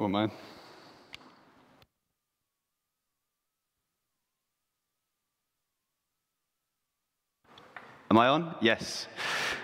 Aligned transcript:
Oh, 0.00 0.06
man. 0.06 0.30
Am 8.08 8.16
I 8.16 8.28
on? 8.28 8.54
Yes. 8.60 9.08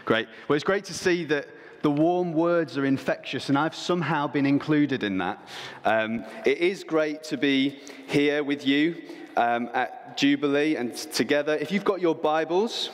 Great. 0.04 0.26
Well, 0.48 0.56
it's 0.56 0.64
great 0.64 0.86
to 0.86 0.92
see 0.92 1.24
that 1.26 1.46
the 1.82 1.90
warm 1.90 2.32
words 2.32 2.76
are 2.76 2.84
infectious, 2.84 3.48
and 3.48 3.56
I've 3.56 3.76
somehow 3.76 4.26
been 4.26 4.44
included 4.44 5.04
in 5.04 5.18
that. 5.18 5.46
Um, 5.84 6.24
it 6.44 6.58
is 6.58 6.82
great 6.82 7.22
to 7.24 7.36
be 7.36 7.78
here 8.08 8.42
with 8.42 8.66
you 8.66 9.02
um, 9.36 9.70
at 9.72 10.16
Jubilee 10.16 10.74
and 10.74 10.96
together. 10.96 11.54
If 11.54 11.70
you've 11.70 11.84
got 11.84 12.00
your 12.00 12.16
Bibles, 12.16 12.90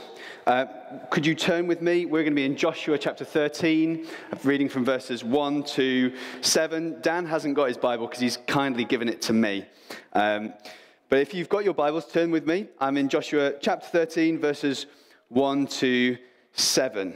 uh, 0.51 0.67
could 1.11 1.25
you 1.25 1.37
turn 1.37 1.69
with 1.69 1.81
me? 1.81 2.07
We're 2.07 2.25
going 2.25 2.33
to 2.33 2.37
be 2.37 2.45
in 2.45 2.57
Joshua 2.57 2.99
chapter 2.99 3.25
13, 3.25 4.05
reading 4.43 4.69
from 4.69 4.85
verses 4.85 5.23
1 5.23 5.63
to 5.63 6.13
7. 6.41 7.01
Dan 7.03 7.25
hasn't 7.25 7.55
got 7.55 7.69
his 7.69 7.77
Bible 7.77 8.09
because 8.09 8.21
he's 8.21 8.39
kindly 8.49 8.85
given 8.85 9.09
it 9.09 9.23
to 9.23 9.33
me. 9.33 9.65
Um, 10.13 10.53
but 11.09 11.21
if 11.21 11.35
you've 11.35 11.49
got 11.49 11.63
your 11.63 11.75
Bibles, 11.75 12.11
turn 12.11 12.33
with 12.33 12.49
me. 12.49 12.67
I'm 12.81 12.97
in 12.97 13.09
Joshua 13.09 13.53
chapter 13.61 13.87
13, 13.87 14.41
verses 14.41 14.87
1 15.29 15.69
to 15.69 16.19
7. 16.55 17.15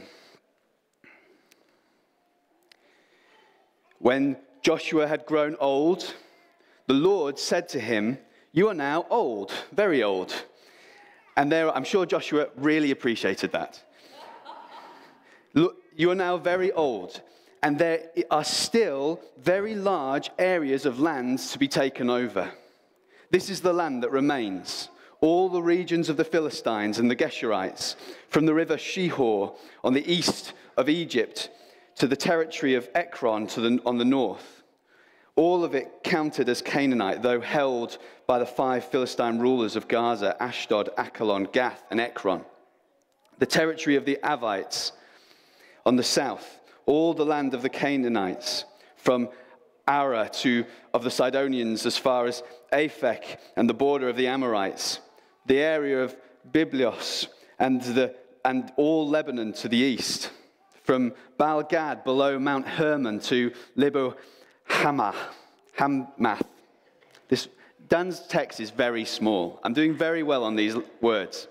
When 3.99 4.37
Joshua 4.61 5.07
had 5.07 5.25
grown 5.25 5.57
old, 5.59 6.13
the 6.87 6.93
Lord 6.93 7.37
said 7.37 7.67
to 7.69 7.81
him, 7.81 8.17
You 8.53 8.69
are 8.69 8.73
now 8.73 9.05
old, 9.09 9.51
very 9.73 10.03
old. 10.03 10.33
And 11.37 11.51
there, 11.51 11.75
I'm 11.75 11.83
sure 11.83 12.05
Joshua 12.05 12.47
really 12.55 12.91
appreciated 12.91 13.51
that. 13.51 13.83
Look, 15.53 15.77
you 15.95 16.11
are 16.11 16.15
now 16.15 16.37
very 16.37 16.71
old, 16.71 17.21
and 17.63 17.77
there 17.77 18.09
are 18.29 18.43
still 18.43 19.19
very 19.37 19.75
large 19.75 20.29
areas 20.37 20.85
of 20.85 20.99
land 20.99 21.39
to 21.39 21.59
be 21.59 21.67
taken 21.67 22.09
over. 22.09 22.51
This 23.31 23.49
is 23.49 23.61
the 23.61 23.73
land 23.73 24.03
that 24.03 24.11
remains 24.11 24.89
all 25.21 25.49
the 25.49 25.61
regions 25.61 26.09
of 26.09 26.17
the 26.17 26.23
Philistines 26.23 26.99
and 26.99 27.09
the 27.09 27.15
Geshurites, 27.15 27.95
from 28.29 28.45
the 28.45 28.53
river 28.53 28.75
Shihor 28.75 29.55
on 29.83 29.93
the 29.93 30.09
east 30.11 30.53
of 30.77 30.89
Egypt 30.89 31.49
to 31.95 32.07
the 32.07 32.15
territory 32.15 32.75
of 32.75 32.89
Ekron 32.93 33.47
the, 33.47 33.81
on 33.85 33.97
the 33.97 34.05
north. 34.05 34.63
All 35.35 35.63
of 35.63 35.73
it 35.73 36.03
counted 36.03 36.47
as 36.47 36.61
Canaanite, 36.61 37.21
though 37.21 37.41
held 37.41 37.97
by 38.27 38.39
the 38.39 38.45
five 38.45 38.85
Philistine 38.85 39.39
rulers 39.39 39.75
of 39.75 39.87
Gaza, 39.87 40.35
Ashdod, 40.41 40.89
Ashkelon, 40.97 41.51
Gath, 41.51 41.83
and 41.91 41.99
Ekron. 41.99 42.43
The 43.39 43.45
territory 43.45 43.95
of 43.95 44.05
the 44.05 44.17
Avites 44.23 44.91
on 45.85 45.95
the 45.95 46.03
south, 46.03 46.59
all 46.85 47.13
the 47.13 47.25
land 47.25 47.53
of 47.53 47.61
the 47.61 47.69
Canaanites, 47.69 48.65
from 48.97 49.29
Arah 49.87 50.31
to 50.41 50.65
of 50.93 51.03
the 51.03 51.11
Sidonians 51.11 51.85
as 51.85 51.97
far 51.97 52.25
as 52.25 52.41
Aphek 52.73 53.37
and 53.55 53.69
the 53.69 53.73
border 53.73 54.09
of 54.09 54.15
the 54.15 54.27
Amorites 54.27 54.99
the 55.45 55.59
area 55.59 56.03
of 56.03 56.15
Byblos 56.51 57.27
and, 57.59 57.81
the, 57.81 58.15
and 58.43 58.71
all 58.75 59.07
Lebanon 59.07 59.53
to 59.53 59.69
the 59.69 59.77
east, 59.77 60.31
from 60.83 61.13
Baal 61.37 61.63
Gad 61.63 62.03
below 62.03 62.37
Mount 62.39 62.67
Hermon 62.67 63.19
to 63.21 63.51
Lebo. 63.75 64.15
Hamath. 64.67 65.15
This, 67.27 67.47
Dan's 67.87 68.19
text 68.27 68.59
is 68.59 68.71
very 68.71 69.05
small. 69.05 69.59
I'm 69.63 69.73
doing 69.73 69.95
very 69.95 70.23
well 70.23 70.43
on 70.43 70.55
these 70.55 70.75
words. 71.01 71.47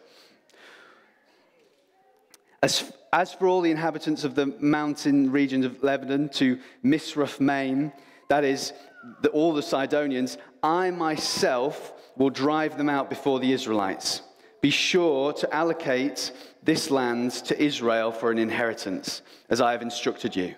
As, 2.62 2.92
as 3.12 3.32
for 3.34 3.46
all 3.46 3.60
the 3.60 3.70
inhabitants 3.70 4.24
of 4.24 4.34
the 4.34 4.46
mountain 4.58 5.30
regions 5.30 5.64
of 5.64 5.82
Lebanon 5.82 6.28
to 6.30 6.58
Misreph 6.82 7.38
Maim, 7.38 7.92
that 8.28 8.42
is, 8.42 8.72
the, 9.20 9.28
all 9.30 9.52
the 9.52 9.62
Sidonians, 9.62 10.38
I 10.62 10.90
myself 10.90 11.92
will 12.16 12.30
drive 12.30 12.78
them 12.78 12.88
out 12.88 13.10
before 13.10 13.38
the 13.38 13.52
Israelites. 13.52 14.22
Be 14.62 14.70
sure 14.70 15.34
to 15.34 15.54
allocate 15.54 16.32
this 16.62 16.90
land 16.90 17.32
to 17.32 17.62
Israel 17.62 18.10
for 18.10 18.30
an 18.30 18.38
inheritance, 18.38 19.20
as 19.50 19.60
I 19.60 19.72
have 19.72 19.82
instructed 19.82 20.34
you, 20.34 20.54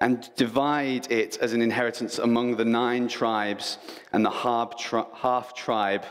and 0.00 0.30
divide 0.36 1.10
it 1.12 1.36
as 1.40 1.52
an 1.52 1.60
inheritance 1.60 2.18
among 2.18 2.56
the 2.56 2.64
nine 2.64 3.06
tribes 3.08 3.78
and 4.12 4.24
the 4.24 4.30
half 4.30 5.54
tribe 5.54 6.04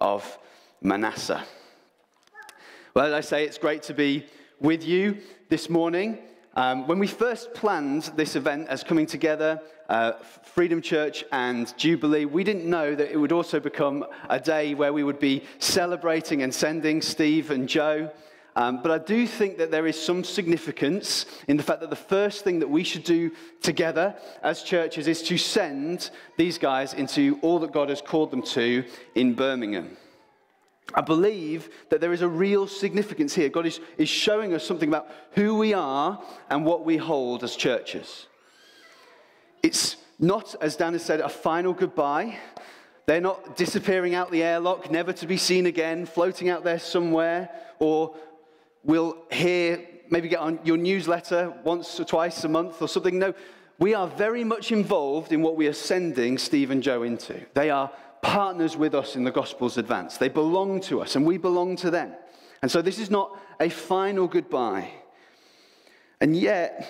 of 0.00 0.38
Manasseh. 0.82 1.44
Well, 2.94 3.06
as 3.06 3.12
I 3.12 3.20
say, 3.20 3.44
it's 3.44 3.58
great 3.58 3.82
to 3.84 3.94
be 3.94 4.26
with 4.60 4.84
you 4.84 5.18
this 5.48 5.68
morning. 5.68 6.18
Um, 6.54 6.86
when 6.86 6.98
we 6.98 7.06
first 7.06 7.52
planned 7.52 8.04
this 8.16 8.34
event 8.34 8.68
as 8.68 8.82
coming 8.82 9.04
together, 9.04 9.60
uh, 9.90 10.12
Freedom 10.54 10.80
Church 10.80 11.22
and 11.30 11.76
Jubilee, 11.76 12.24
we 12.24 12.42
didn't 12.42 12.64
know 12.64 12.94
that 12.94 13.12
it 13.12 13.16
would 13.18 13.32
also 13.32 13.60
become 13.60 14.06
a 14.30 14.40
day 14.40 14.74
where 14.74 14.92
we 14.92 15.04
would 15.04 15.20
be 15.20 15.44
celebrating 15.58 16.42
and 16.42 16.52
sending 16.52 17.02
Steve 17.02 17.50
and 17.50 17.68
Joe. 17.68 18.10
Um, 18.56 18.80
but 18.82 18.90
I 18.90 18.96
do 18.96 19.26
think 19.26 19.58
that 19.58 19.70
there 19.70 19.86
is 19.86 20.00
some 20.00 20.24
significance 20.24 21.26
in 21.46 21.58
the 21.58 21.62
fact 21.62 21.80
that 21.82 21.90
the 21.90 21.96
first 21.96 22.42
thing 22.42 22.58
that 22.60 22.68
we 22.68 22.84
should 22.84 23.04
do 23.04 23.30
together 23.60 24.16
as 24.42 24.62
churches 24.62 25.06
is 25.06 25.22
to 25.24 25.36
send 25.36 26.10
these 26.38 26.56
guys 26.56 26.94
into 26.94 27.38
all 27.42 27.58
that 27.58 27.72
God 27.72 27.90
has 27.90 28.00
called 28.00 28.30
them 28.30 28.42
to 28.42 28.82
in 29.14 29.34
Birmingham. 29.34 29.98
I 30.94 31.02
believe 31.02 31.68
that 31.90 32.00
there 32.00 32.14
is 32.14 32.22
a 32.22 32.28
real 32.28 32.66
significance 32.66 33.34
here. 33.34 33.50
God 33.50 33.66
is, 33.66 33.78
is 33.98 34.08
showing 34.08 34.54
us 34.54 34.64
something 34.64 34.88
about 34.88 35.10
who 35.32 35.56
we 35.56 35.74
are 35.74 36.22
and 36.48 36.64
what 36.64 36.82
we 36.82 36.96
hold 36.96 37.44
as 37.44 37.56
churches. 37.56 38.26
It's 39.62 39.96
not, 40.18 40.54
as 40.62 40.76
Dan 40.76 40.94
has 40.94 41.04
said, 41.04 41.20
a 41.20 41.28
final 41.28 41.74
goodbye. 41.74 42.38
They're 43.04 43.20
not 43.20 43.56
disappearing 43.56 44.14
out 44.14 44.30
the 44.30 44.42
airlock, 44.42 44.90
never 44.90 45.12
to 45.12 45.26
be 45.26 45.36
seen 45.36 45.66
again, 45.66 46.06
floating 46.06 46.48
out 46.48 46.64
there 46.64 46.78
somewhere, 46.78 47.50
or 47.78 48.16
we'll 48.86 49.18
hear, 49.30 49.86
maybe 50.08 50.28
get 50.28 50.38
on 50.38 50.60
your 50.64 50.76
newsletter 50.78 51.52
once 51.64 52.00
or 52.00 52.04
twice 52.04 52.44
a 52.44 52.48
month 52.48 52.80
or 52.80 52.88
something. 52.88 53.18
No, 53.18 53.34
we 53.78 53.92
are 53.92 54.06
very 54.06 54.44
much 54.44 54.72
involved 54.72 55.32
in 55.32 55.42
what 55.42 55.56
we 55.56 55.66
are 55.66 55.74
sending 55.74 56.38
Steve 56.38 56.70
and 56.70 56.82
Joe 56.82 57.02
into. 57.02 57.44
They 57.52 57.68
are 57.68 57.90
partners 58.22 58.76
with 58.76 58.94
us 58.94 59.16
in 59.16 59.24
the 59.24 59.30
gospel's 59.30 59.76
advance. 59.76 60.16
They 60.16 60.28
belong 60.28 60.80
to 60.82 61.02
us, 61.02 61.16
and 61.16 61.26
we 61.26 61.36
belong 61.36 61.76
to 61.76 61.90
them. 61.90 62.14
And 62.62 62.70
so 62.70 62.80
this 62.80 62.98
is 62.98 63.10
not 63.10 63.38
a 63.60 63.68
final 63.68 64.26
goodbye. 64.26 64.90
And 66.20 66.34
yet, 66.34 66.88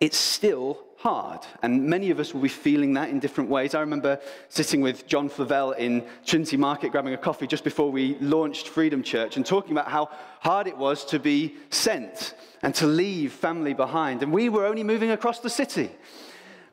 it's 0.00 0.16
still 0.16 0.78
hard. 0.98 1.40
And 1.62 1.84
many 1.84 2.10
of 2.10 2.18
us 2.18 2.34
will 2.34 2.40
be 2.40 2.48
feeling 2.48 2.94
that 2.94 3.08
in 3.08 3.20
different 3.20 3.48
ways. 3.48 3.74
I 3.74 3.80
remember 3.80 4.20
sitting 4.48 4.80
with 4.80 5.06
John 5.06 5.28
Flavelle 5.28 5.72
in 5.72 6.04
Trinity 6.26 6.56
Market, 6.56 6.90
grabbing 6.90 7.14
a 7.14 7.18
coffee 7.18 7.46
just 7.46 7.62
before 7.62 7.92
we 7.92 8.16
launched 8.18 8.68
Freedom 8.68 9.02
Church, 9.04 9.36
and 9.36 9.46
talking 9.46 9.72
about 9.72 9.88
how 9.88 10.10
hard 10.40 10.66
it 10.66 10.76
was 10.76 11.04
to 11.06 11.20
be 11.20 11.54
sent 11.70 12.34
and 12.62 12.74
to 12.74 12.86
leave 12.86 13.32
family 13.32 13.74
behind. 13.74 14.24
And 14.24 14.32
we 14.32 14.48
were 14.48 14.66
only 14.66 14.82
moving 14.82 15.10
across 15.10 15.38
the 15.38 15.50
city. 15.50 15.90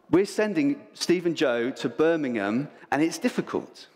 We're 0.10 0.26
sending 0.26 0.82
Steve 0.96 1.28
and 1.28 1.38
Joe 1.38 1.70
to 1.70 1.90
Birmingham, 1.90 2.70
and 2.92 3.04
it's 3.04 3.20
difficult. 3.20 3.88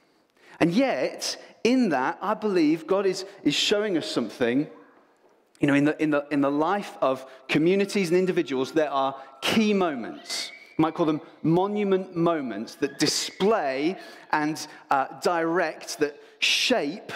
And 0.59 0.72
yet, 0.72 1.38
in 1.63 1.89
that, 1.89 2.19
I 2.22 2.35
believe 2.35 2.85
God 2.85 3.07
is, 3.07 3.25
is 3.44 3.56
showing 3.56 3.97
us 3.97 4.09
something. 4.09 4.68
You 5.59 5.68
know, 5.68 5.74
in 5.74 5.84
the, 5.86 6.02
in, 6.02 6.09
the, 6.09 6.25
in 6.31 6.42
the 6.42 6.52
life 6.52 6.97
of 7.02 7.25
communities 7.47 8.09
and 8.09 8.18
individuals, 8.18 8.72
there 8.72 8.90
are 8.90 9.16
key 9.42 9.74
moments. 9.74 10.52
You 10.78 10.84
might 10.84 10.94
call 10.94 11.06
them 11.06 11.22
monument 11.44 12.16
moments 12.16 12.75
that 12.75 13.00
display 13.00 13.98
and 14.31 14.66
uh, 14.90 15.08
direct, 15.22 16.00
that 16.00 16.18
shape 16.40 17.12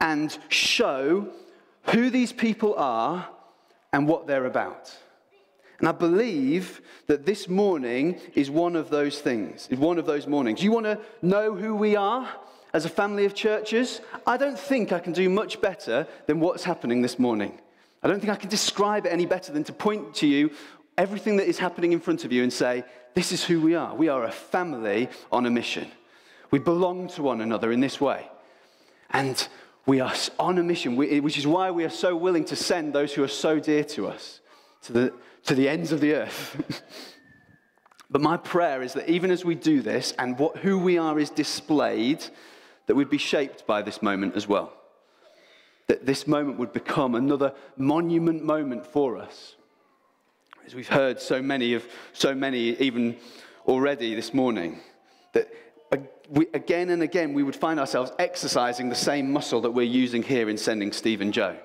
and 0.00 0.36
show 0.48 1.28
who 1.84 2.10
these 2.10 2.32
people 2.32 2.74
are 2.74 3.28
and 3.92 4.08
what 4.08 4.26
they're 4.26 4.46
about. 4.46 4.96
And 5.78 5.88
I 5.88 5.92
believe 5.92 6.80
that 7.06 7.26
this 7.26 7.48
morning 7.48 8.18
is 8.34 8.50
one 8.50 8.74
of 8.74 8.90
those 8.90 9.20
things, 9.20 9.68
is 9.70 9.78
one 9.78 9.98
of 9.98 10.06
those 10.06 10.26
mornings. 10.26 10.62
You 10.62 10.72
want 10.72 10.86
to 10.86 10.98
know 11.22 11.54
who 11.54 11.76
we 11.76 11.94
are 11.94 12.28
as 12.72 12.84
a 12.84 12.88
family 12.88 13.24
of 13.24 13.34
churches? 13.34 14.00
I 14.26 14.36
don't 14.36 14.58
think 14.58 14.92
I 14.92 14.98
can 14.98 15.12
do 15.12 15.28
much 15.28 15.60
better 15.60 16.08
than 16.26 16.40
what's 16.40 16.64
happening 16.64 17.02
this 17.02 17.18
morning. 17.18 17.60
I 18.04 18.08
don't 18.08 18.20
think 18.20 18.30
I 18.30 18.36
can 18.36 18.50
describe 18.50 19.06
it 19.06 19.12
any 19.12 19.24
better 19.24 19.50
than 19.50 19.64
to 19.64 19.72
point 19.72 20.14
to 20.16 20.26
you 20.26 20.50
everything 20.98 21.38
that 21.38 21.48
is 21.48 21.58
happening 21.58 21.92
in 21.92 22.00
front 22.00 22.24
of 22.24 22.32
you 22.32 22.42
and 22.42 22.52
say, 22.52 22.84
this 23.14 23.32
is 23.32 23.42
who 23.42 23.60
we 23.60 23.74
are. 23.74 23.94
We 23.94 24.08
are 24.08 24.24
a 24.24 24.30
family 24.30 25.08
on 25.32 25.46
a 25.46 25.50
mission. 25.50 25.88
We 26.50 26.58
belong 26.58 27.08
to 27.08 27.22
one 27.22 27.40
another 27.40 27.72
in 27.72 27.80
this 27.80 28.00
way. 28.00 28.28
And 29.10 29.48
we 29.86 30.00
are 30.00 30.12
on 30.38 30.58
a 30.58 30.62
mission, 30.62 30.96
which 30.96 31.38
is 31.38 31.46
why 31.46 31.70
we 31.70 31.84
are 31.84 31.90
so 31.90 32.14
willing 32.14 32.44
to 32.46 32.56
send 32.56 32.92
those 32.92 33.14
who 33.14 33.24
are 33.24 33.28
so 33.28 33.58
dear 33.58 33.84
to 33.84 34.08
us 34.08 34.40
to 34.82 34.92
the, 34.92 35.14
to 35.46 35.54
the 35.54 35.68
ends 35.68 35.90
of 35.90 36.00
the 36.00 36.14
earth. 36.14 36.82
but 38.10 38.20
my 38.20 38.36
prayer 38.36 38.82
is 38.82 38.92
that 38.92 39.08
even 39.08 39.30
as 39.30 39.44
we 39.44 39.54
do 39.54 39.80
this 39.80 40.12
and 40.18 40.38
what, 40.38 40.58
who 40.58 40.78
we 40.78 40.98
are 40.98 41.18
is 41.18 41.30
displayed, 41.30 42.24
that 42.86 42.94
we'd 42.94 43.10
be 43.10 43.18
shaped 43.18 43.66
by 43.66 43.80
this 43.80 44.02
moment 44.02 44.36
as 44.36 44.46
well. 44.46 44.72
That 45.86 46.06
this 46.06 46.26
moment 46.26 46.58
would 46.58 46.72
become 46.72 47.14
another 47.14 47.52
monument 47.76 48.42
moment 48.44 48.86
for 48.86 49.18
us. 49.18 49.56
As 50.66 50.74
we've 50.74 50.88
heard 50.88 51.20
so 51.20 51.42
many 51.42 51.74
of 51.74 51.86
so 52.12 52.34
many, 52.34 52.70
even 52.80 53.16
already 53.66 54.14
this 54.14 54.32
morning 54.32 54.80
that 55.32 55.50
we, 56.30 56.46
again 56.54 56.90
and 56.90 57.02
again 57.02 57.34
we 57.34 57.42
would 57.42 57.56
find 57.56 57.78
ourselves 57.78 58.12
exercising 58.18 58.88
the 58.88 58.94
same 58.94 59.30
muscle 59.30 59.60
that 59.60 59.70
we're 59.70 59.82
using 59.82 60.22
here 60.22 60.48
in 60.48 60.56
sending 60.56 60.92
Steve 60.92 61.20
and 61.20 61.32
Joe. 61.32 61.56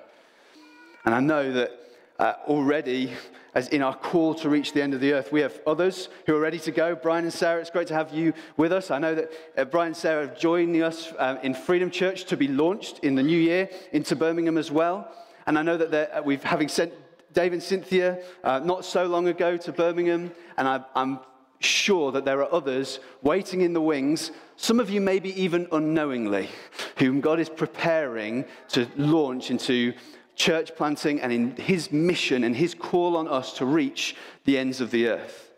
And 1.04 1.14
I 1.14 1.20
know 1.20 1.52
that 1.52 1.79
uh, 2.20 2.34
already, 2.46 3.14
as 3.54 3.68
in 3.68 3.82
our 3.82 3.96
call 3.96 4.34
to 4.34 4.50
reach 4.50 4.74
the 4.74 4.82
end 4.82 4.92
of 4.92 5.00
the 5.00 5.14
earth, 5.14 5.32
we 5.32 5.40
have 5.40 5.58
others 5.66 6.10
who 6.26 6.36
are 6.36 6.40
ready 6.40 6.58
to 6.58 6.70
go. 6.70 6.94
Brian 6.94 7.24
and 7.24 7.32
Sarah, 7.32 7.60
it's 7.60 7.70
great 7.70 7.88
to 7.88 7.94
have 7.94 8.12
you 8.12 8.34
with 8.58 8.72
us. 8.72 8.90
I 8.90 8.98
know 8.98 9.14
that 9.14 9.32
uh, 9.56 9.64
Brian 9.64 9.88
and 9.88 9.96
Sarah 9.96 10.26
are 10.26 10.34
joining 10.34 10.82
us 10.82 11.12
uh, 11.18 11.38
in 11.42 11.54
Freedom 11.54 11.90
Church 11.90 12.24
to 12.24 12.36
be 12.36 12.46
launched 12.46 12.98
in 12.98 13.14
the 13.14 13.22
new 13.22 13.38
year 13.38 13.70
into 13.92 14.14
Birmingham 14.14 14.58
as 14.58 14.70
well. 14.70 15.10
And 15.46 15.58
I 15.58 15.62
know 15.62 15.78
that 15.78 16.18
uh, 16.18 16.22
we've 16.22 16.42
having 16.42 16.68
sent 16.68 16.92
Dave 17.32 17.54
and 17.54 17.62
Cynthia 17.62 18.22
uh, 18.44 18.58
not 18.58 18.84
so 18.84 19.06
long 19.06 19.28
ago 19.28 19.56
to 19.56 19.72
Birmingham, 19.72 20.30
and 20.58 20.68
I, 20.68 20.84
I'm 20.94 21.20
sure 21.60 22.12
that 22.12 22.26
there 22.26 22.42
are 22.42 22.52
others 22.52 23.00
waiting 23.22 23.62
in 23.62 23.72
the 23.72 23.80
wings, 23.80 24.30
some 24.56 24.78
of 24.78 24.90
you 24.90 25.00
maybe 25.00 25.40
even 25.40 25.66
unknowingly, 25.72 26.50
whom 26.98 27.22
God 27.22 27.40
is 27.40 27.48
preparing 27.48 28.44
to 28.68 28.86
launch 28.96 29.50
into 29.50 29.94
church 30.40 30.74
planting 30.74 31.20
and 31.20 31.30
in 31.30 31.54
his 31.56 31.92
mission 31.92 32.44
and 32.44 32.56
his 32.56 32.72
call 32.72 33.14
on 33.14 33.28
us 33.28 33.52
to 33.58 33.66
reach 33.66 34.16
the 34.46 34.56
ends 34.56 34.80
of 34.80 34.90
the 34.90 35.06
earth. 35.08 35.50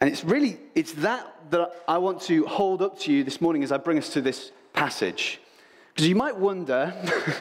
And 0.00 0.08
it's 0.08 0.22
really 0.22 0.58
it's 0.76 0.92
that 0.92 1.50
that 1.50 1.82
I 1.88 1.98
want 1.98 2.20
to 2.22 2.46
hold 2.46 2.82
up 2.82 2.98
to 3.00 3.12
you 3.12 3.24
this 3.24 3.40
morning 3.40 3.64
as 3.64 3.72
I 3.72 3.78
bring 3.78 3.98
us 3.98 4.10
to 4.10 4.20
this 4.20 4.52
passage. 4.72 5.40
Because 5.92 6.08
you 6.08 6.14
might 6.14 6.36
wonder 6.36 6.94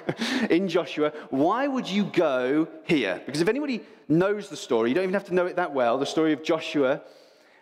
in 0.50 0.68
Joshua, 0.68 1.12
why 1.30 1.68
would 1.68 1.88
you 1.88 2.06
go 2.06 2.68
here? 2.86 3.22
Because 3.26 3.42
if 3.42 3.48
anybody 3.48 3.82
knows 4.08 4.50
the 4.50 4.58
story, 4.58 4.90
you 4.90 4.96
don't 4.96 5.04
even 5.04 5.14
have 5.14 5.26
to 5.26 5.34
know 5.34 5.46
it 5.46 5.58
that 5.58 5.74
well, 5.74 6.00
the 6.00 6.06
story 6.06 6.34
of 6.34 6.42
Joshua 6.42 7.02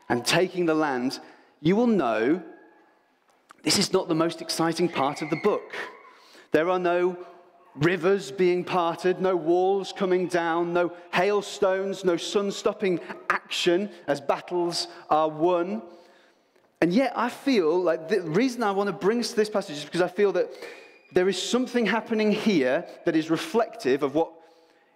and 0.08 0.26
taking 0.26 0.66
the 0.66 0.76
land, 0.76 1.20
you 1.60 1.76
will 1.76 1.88
know 1.88 2.42
this 3.64 3.78
is 3.78 3.92
not 3.92 4.08
the 4.08 4.16
most 4.16 4.42
exciting 4.42 4.88
part 4.88 5.22
of 5.22 5.30
the 5.30 5.40
book. 5.44 5.74
There 6.52 6.70
are 6.70 6.80
no 6.80 7.18
rivers 7.76 8.32
being 8.32 8.64
parted, 8.64 9.20
no 9.20 9.36
walls 9.36 9.94
coming 9.96 10.28
down, 10.28 10.74
no 10.74 10.94
hailstones, 11.12 12.04
no 12.04 12.18
sun 12.18 12.52
stopping 12.52 13.00
action 13.30 13.90
as 14.08 14.22
battles 14.22 14.88
are 15.10 15.30
won. 15.30 15.82
And 16.82 16.94
yet, 16.94 17.14
I 17.16 17.30
feel 17.30 17.82
like 17.82 18.10
the 18.10 18.22
reason 18.22 18.62
I 18.62 18.72
want 18.72 18.88
to 18.88 18.94
bring 18.94 19.20
us 19.20 19.30
to 19.30 19.36
this 19.36 19.50
passage 19.50 19.78
is 19.78 19.86
because 19.86 20.02
I 20.02 20.08
feel 20.08 20.34
that 20.34 20.52
there 21.14 21.30
is 21.30 21.42
something 21.42 21.86
happening 21.86 22.32
here 22.32 22.86
that 23.06 23.16
is 23.16 23.30
reflective 23.30 24.04
of 24.04 24.16
what 24.16 24.32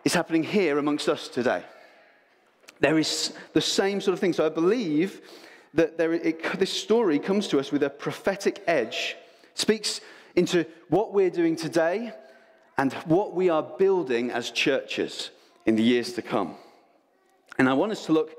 is 0.04 0.14
happening 0.14 0.44
here 0.44 0.78
amongst 0.80 1.08
us 1.08 1.28
today. 1.28 1.64
There 2.80 3.00
is 3.00 3.34
the 3.54 3.62
same 3.62 4.02
sort 4.02 4.14
of 4.14 4.20
thing. 4.20 4.34
So 4.34 4.46
I 4.46 4.50
believe 4.50 5.22
that 5.74 5.98
there, 5.98 6.14
it, 6.14 6.60
this 6.60 6.72
story 6.72 7.20
comes 7.20 7.48
to 7.50 7.60
us 7.60 7.72
with 7.72 7.84
a 7.84 7.90
prophetic 7.90 8.64
edge, 8.68 9.16
speaks 9.54 10.02
into 10.36 10.66
what 10.90 11.14
we're 11.14 11.30
doing 11.30 11.56
today 11.56 12.14
and 12.78 12.94
what 13.06 13.34
we 13.34 13.50
are 13.50 13.64
building 13.64 14.32
as 14.32 14.52
churches 14.52 15.32
in 15.66 15.76
the 15.76 15.84
years 15.84 16.14
to 16.14 16.22
come. 16.22 16.56
And 17.58 17.68
I 17.68 17.74
want 17.74 17.92
us 17.92 18.06
to 18.06 18.12
look, 18.12 18.32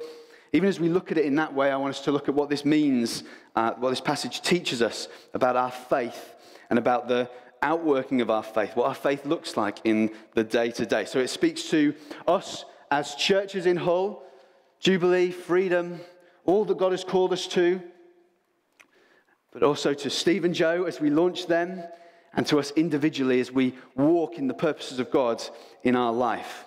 even 0.52 0.68
as 0.68 0.78
we 0.78 0.88
look 0.88 1.10
at 1.10 1.18
it 1.18 1.24
in 1.24 1.34
that 1.36 1.52
way, 1.52 1.70
I 1.70 1.76
want 1.76 1.94
us 1.94 2.00
to 2.02 2.12
look 2.12 2.28
at 2.28 2.34
what 2.34 2.48
this 2.48 2.64
means, 2.64 3.24
uh, 3.56 3.72
what 3.72 3.90
this 3.90 4.00
passage 4.00 4.40
teaches 4.42 4.80
us 4.80 5.08
about 5.34 5.56
our 5.56 5.70
faith 5.70 6.34
and 6.70 6.78
about 6.78 7.08
the 7.08 7.28
outworking 7.62 8.20
of 8.20 8.30
our 8.30 8.44
faith, 8.44 8.76
what 8.76 8.86
our 8.86 8.94
faith 8.94 9.26
looks 9.26 9.56
like 9.56 9.78
in 9.84 10.10
the 10.34 10.44
day 10.44 10.70
to 10.70 10.86
day. 10.86 11.04
So 11.04 11.18
it 11.18 11.28
speaks 11.28 11.64
to 11.70 11.94
us 12.26 12.64
as 12.90 13.16
churches 13.16 13.66
in 13.66 13.76
Hull, 13.76 14.22
Jubilee, 14.78 15.32
freedom, 15.32 16.00
all 16.44 16.64
that 16.64 16.78
God 16.78 16.92
has 16.92 17.02
called 17.02 17.32
us 17.32 17.46
to, 17.48 17.82
but 19.50 19.62
also 19.62 19.92
to 19.92 20.08
Steve 20.08 20.44
and 20.44 20.54
Joe 20.54 20.84
as 20.84 21.00
we 21.00 21.10
launch 21.10 21.46
them, 21.46 21.82
and 22.34 22.46
to 22.46 22.58
us 22.58 22.70
individually 22.72 23.40
as 23.40 23.50
we 23.50 23.74
walk 23.94 24.38
in 24.38 24.48
the 24.48 24.54
purposes 24.54 24.98
of 24.98 25.10
God 25.10 25.42
in 25.82 25.96
our 25.96 26.12
life. 26.12 26.64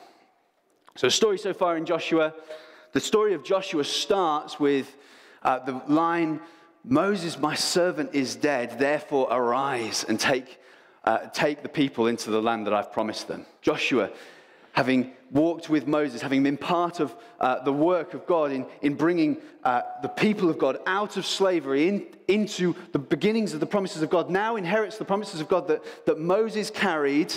So, 0.95 1.09
story 1.09 1.37
so 1.37 1.53
far 1.53 1.77
in 1.77 1.85
Joshua, 1.85 2.33
the 2.91 2.99
story 2.99 3.33
of 3.33 3.43
Joshua 3.43 3.83
starts 3.83 4.59
with 4.59 4.95
uh, 5.43 5.59
the 5.59 5.81
line 5.87 6.41
Moses, 6.83 7.37
my 7.37 7.55
servant, 7.55 8.09
is 8.13 8.35
dead, 8.35 8.79
therefore 8.79 9.27
arise 9.29 10.03
and 10.07 10.19
take 10.19 10.59
uh, 11.03 11.17
take 11.33 11.63
the 11.63 11.69
people 11.69 12.07
into 12.07 12.29
the 12.29 12.41
land 12.41 12.67
that 12.67 12.73
I've 12.73 12.91
promised 12.91 13.27
them. 13.27 13.45
Joshua, 13.61 14.11
having 14.73 15.11
walked 15.31 15.69
with 15.69 15.87
Moses, 15.87 16.21
having 16.21 16.43
been 16.43 16.57
part 16.57 16.99
of 16.99 17.15
uh, 17.39 17.63
the 17.63 17.73
work 17.73 18.13
of 18.13 18.25
God 18.25 18.51
in, 18.51 18.65
in 18.81 18.95
bringing 18.95 19.37
uh, 19.63 19.81
the 20.01 20.09
people 20.09 20.49
of 20.49 20.57
God 20.57 20.77
out 20.85 21.17
of 21.17 21.25
slavery 21.25 21.87
in, 21.87 22.05
into 22.27 22.75
the 22.91 22.99
beginnings 22.99 23.53
of 23.53 23.59
the 23.59 23.65
promises 23.65 24.01
of 24.01 24.09
God, 24.09 24.29
now 24.29 24.55
inherits 24.55 24.97
the 24.97 25.05
promises 25.05 25.41
of 25.41 25.47
God 25.47 25.67
that, 25.67 25.83
that 26.05 26.19
Moses 26.19 26.69
carried. 26.69 27.33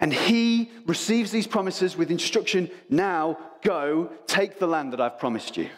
And 0.00 0.12
he 0.12 0.70
receives 0.86 1.30
these 1.30 1.46
promises 1.46 1.96
with 1.96 2.10
instruction 2.10 2.70
now 2.88 3.38
go, 3.62 4.10
take 4.26 4.58
the 4.58 4.66
land 4.66 4.92
that 4.92 5.00
I've 5.00 5.18
promised 5.18 5.56
you. 5.56 5.68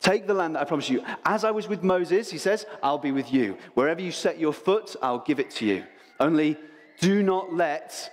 Take 0.00 0.26
the 0.28 0.34
land 0.34 0.54
that 0.54 0.62
I 0.62 0.64
promised 0.64 0.90
you. 0.90 1.02
As 1.24 1.42
I 1.42 1.50
was 1.50 1.66
with 1.66 1.82
Moses, 1.82 2.30
he 2.30 2.38
says, 2.38 2.66
I'll 2.82 2.98
be 2.98 3.10
with 3.10 3.32
you. 3.32 3.58
Wherever 3.74 4.00
you 4.00 4.12
set 4.12 4.38
your 4.38 4.52
foot, 4.52 4.94
I'll 5.02 5.18
give 5.18 5.40
it 5.40 5.50
to 5.52 5.66
you. 5.66 5.84
Only 6.20 6.56
do 7.00 7.22
not 7.22 7.52
let, 7.52 8.10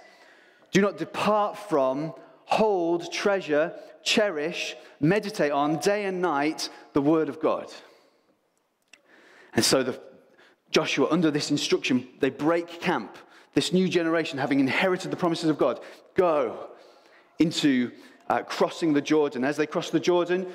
do 0.76 0.82
not 0.82 0.98
depart 0.98 1.58
from, 1.58 2.14
hold, 2.44 3.10
treasure, 3.10 3.74
cherish, 4.04 4.76
meditate 5.00 5.54
on 5.54 5.78
day 5.78 6.04
and 6.04 6.22
night 6.22 6.68
the 6.92 7.02
word 7.02 7.30
of 7.30 7.40
God. 7.40 7.72
And 9.54 9.64
so 9.64 9.84
the, 9.84 9.98
Joshua, 10.72 11.08
under 11.10 11.32
this 11.32 11.50
instruction, 11.50 12.06
they 12.20 12.30
break 12.30 12.82
camp. 12.82 13.18
This 13.54 13.72
new 13.72 13.88
generation, 13.88 14.38
having 14.38 14.60
inherited 14.60 15.12
the 15.12 15.16
promises 15.16 15.50
of 15.50 15.58
God, 15.58 15.80
go 16.14 16.72
into 17.40 17.92
uh, 18.28 18.42
crossing 18.42 18.92
the 18.92 19.02
Jordan. 19.02 19.46
As 19.46 19.56
they 19.56 19.68
cross 19.68 19.92
the 19.92 20.00
Jordan, 20.02 20.46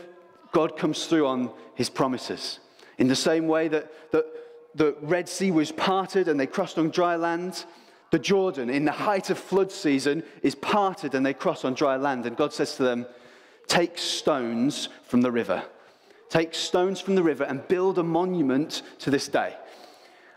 God 0.52 0.76
comes 0.76 1.06
through 1.06 1.28
on 1.28 1.50
his 1.75 1.88
promises. 1.88 2.58
In 2.99 3.08
the 3.08 3.17
same 3.17 3.49
way 3.49 3.69
that, 3.69 4.12
that 4.12 4.26
the 4.75 4.94
Red 5.00 5.31
Sea 5.31 5.50
was 5.50 5.72
parted 5.72 6.28
and 6.28 6.38
they 6.38 6.46
crossed 6.46 6.76
on 6.76 6.90
dry 6.90 7.17
land. 7.17 7.64
The 8.11 8.19
Jordan, 8.19 8.71
in 8.71 8.85
the 8.85 8.93
height 8.93 9.31
of 9.31 9.39
flood 9.39 9.71
season, 9.71 10.25
is 10.43 10.55
parted 10.55 11.15
and 11.15 11.25
they 11.25 11.35
cross 11.35 11.65
on 11.65 11.75
dry 11.75 11.97
land. 11.97 12.27
And 12.27 12.37
God 12.37 12.53
says 12.53 12.75
to 12.77 12.83
them, 12.83 13.07
Take 13.69 13.99
stones 13.99 14.89
from 15.05 15.23
the 15.23 15.31
river. 15.31 15.62
Take 16.29 16.55
stones 16.55 17.01
from 17.01 17.15
the 17.15 17.23
river 17.23 17.45
and 17.45 17.67
build 17.69 17.99
a 17.99 18.03
monument 18.03 18.82
to 19.01 19.11
this 19.11 19.29
day. 19.29 19.55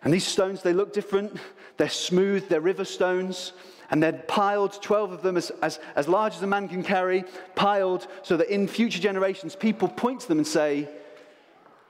And 0.04 0.14
these 0.14 0.26
stones, 0.26 0.62
they 0.62 0.74
look 0.74 0.94
different. 0.94 1.38
They're 1.78 1.90
smooth, 1.90 2.48
they're 2.50 2.62
river 2.62 2.86
stones. 2.86 3.54
And 3.90 4.02
they're 4.02 4.14
piled, 4.14 4.80
12 4.82 5.12
of 5.12 5.22
them 5.24 5.38
as, 5.38 5.52
as, 5.62 5.80
as 5.96 6.08
large 6.08 6.36
as 6.36 6.44
a 6.44 6.48
man 6.48 6.68
can 6.68 6.84
carry, 6.84 7.26
piled 7.56 8.08
so 8.22 8.38
that 8.38 8.54
in 8.54 8.68
future 8.68 9.00
generations, 9.00 9.56
people 9.56 9.88
point 9.88 10.22
to 10.22 10.28
them 10.28 10.38
and 10.38 10.48
say, 10.48 10.88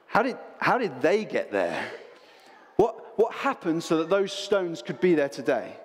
How 0.08 0.24
did, 0.24 0.38
how 0.60 0.78
did 0.78 1.02
they 1.02 1.26
get 1.26 1.52
there? 1.52 1.90
What, 2.78 3.18
what 3.18 3.34
happened 3.34 3.84
so 3.84 3.98
that 3.98 4.10
those 4.10 4.32
stones 4.32 4.82
could 4.82 5.00
be 5.00 5.16
there 5.16 5.30
today? 5.30 5.76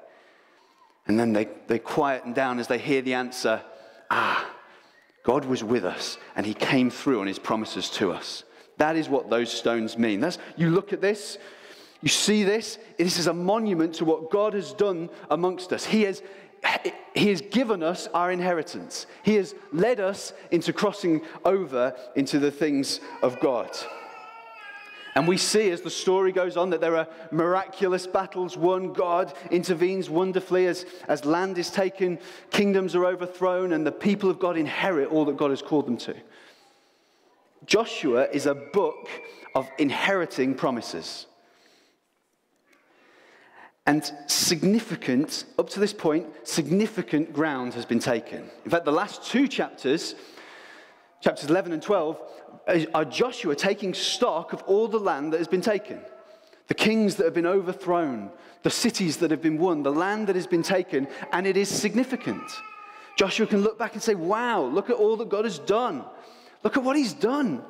And 1.08 1.18
then 1.18 1.32
they, 1.32 1.48
they 1.66 1.78
quieten 1.78 2.34
down 2.34 2.58
as 2.58 2.68
they 2.68 2.78
hear 2.78 3.02
the 3.02 3.14
answer 3.14 3.62
Ah, 4.10 4.50
God 5.22 5.44
was 5.44 5.62
with 5.62 5.84
us 5.84 6.16
and 6.34 6.46
he 6.46 6.54
came 6.54 6.90
through 6.90 7.20
on 7.20 7.26
his 7.26 7.38
promises 7.38 7.90
to 7.90 8.12
us. 8.12 8.44
That 8.78 8.96
is 8.96 9.08
what 9.08 9.28
those 9.28 9.50
stones 9.52 9.98
mean. 9.98 10.20
That's, 10.20 10.38
you 10.56 10.70
look 10.70 10.92
at 10.92 11.00
this, 11.00 11.36
you 12.00 12.08
see 12.08 12.44
this, 12.44 12.78
this 12.96 13.18
is 13.18 13.26
a 13.26 13.34
monument 13.34 13.96
to 13.96 14.04
what 14.04 14.30
God 14.30 14.54
has 14.54 14.72
done 14.72 15.10
amongst 15.30 15.72
us. 15.72 15.84
He 15.84 16.02
has, 16.02 16.22
he 17.14 17.28
has 17.28 17.40
given 17.40 17.82
us 17.82 18.06
our 18.14 18.30
inheritance, 18.30 19.06
He 19.22 19.34
has 19.34 19.54
led 19.72 20.00
us 20.00 20.32
into 20.50 20.72
crossing 20.72 21.22
over 21.44 21.94
into 22.16 22.38
the 22.38 22.50
things 22.50 23.00
of 23.22 23.38
God. 23.40 23.70
And 25.14 25.26
we 25.26 25.36
see 25.36 25.70
as 25.70 25.80
the 25.80 25.90
story 25.90 26.32
goes 26.32 26.56
on 26.56 26.70
that 26.70 26.80
there 26.80 26.96
are 26.96 27.08
miraculous 27.30 28.06
battles 28.06 28.56
won. 28.56 28.92
God 28.92 29.32
intervenes 29.50 30.08
wonderfully 30.08 30.66
as, 30.66 30.86
as 31.08 31.24
land 31.24 31.58
is 31.58 31.70
taken, 31.70 32.18
kingdoms 32.50 32.94
are 32.94 33.06
overthrown, 33.06 33.72
and 33.72 33.86
the 33.86 33.92
people 33.92 34.30
of 34.30 34.38
God 34.38 34.56
inherit 34.56 35.10
all 35.10 35.24
that 35.24 35.36
God 35.36 35.50
has 35.50 35.62
called 35.62 35.86
them 35.86 35.96
to. 35.98 36.14
Joshua 37.66 38.28
is 38.30 38.46
a 38.46 38.54
book 38.54 39.08
of 39.54 39.68
inheriting 39.78 40.54
promises. 40.54 41.26
And 43.86 44.12
significant, 44.26 45.44
up 45.58 45.70
to 45.70 45.80
this 45.80 45.94
point, 45.94 46.26
significant 46.46 47.32
ground 47.32 47.72
has 47.72 47.86
been 47.86 47.98
taken. 47.98 48.50
In 48.64 48.70
fact, 48.70 48.84
the 48.84 48.92
last 48.92 49.24
two 49.24 49.48
chapters, 49.48 50.14
chapters 51.22 51.48
11 51.48 51.72
and 51.72 51.82
12, 51.82 52.20
are 52.94 53.04
Joshua 53.04 53.56
taking 53.56 53.94
stock 53.94 54.52
of 54.52 54.62
all 54.62 54.88
the 54.88 54.98
land 54.98 55.32
that 55.32 55.38
has 55.38 55.48
been 55.48 55.60
taken. 55.60 56.00
The 56.66 56.74
kings 56.74 57.16
that 57.16 57.24
have 57.24 57.34
been 57.34 57.46
overthrown, 57.46 58.30
the 58.62 58.70
cities 58.70 59.18
that 59.18 59.30
have 59.30 59.40
been 59.40 59.58
won, 59.58 59.82
the 59.82 59.92
land 59.92 60.26
that 60.26 60.36
has 60.36 60.46
been 60.46 60.62
taken, 60.62 61.08
and 61.32 61.46
it 61.46 61.56
is 61.56 61.68
significant. 61.68 62.50
Joshua 63.16 63.46
can 63.46 63.62
look 63.62 63.78
back 63.78 63.94
and 63.94 64.02
say, 64.02 64.14
Wow, 64.14 64.62
look 64.64 64.90
at 64.90 64.96
all 64.96 65.16
that 65.16 65.28
God 65.28 65.44
has 65.44 65.58
done. 65.58 66.04
Look 66.62 66.76
at 66.76 66.84
what 66.84 66.96
he's 66.96 67.14
done. 67.14 67.62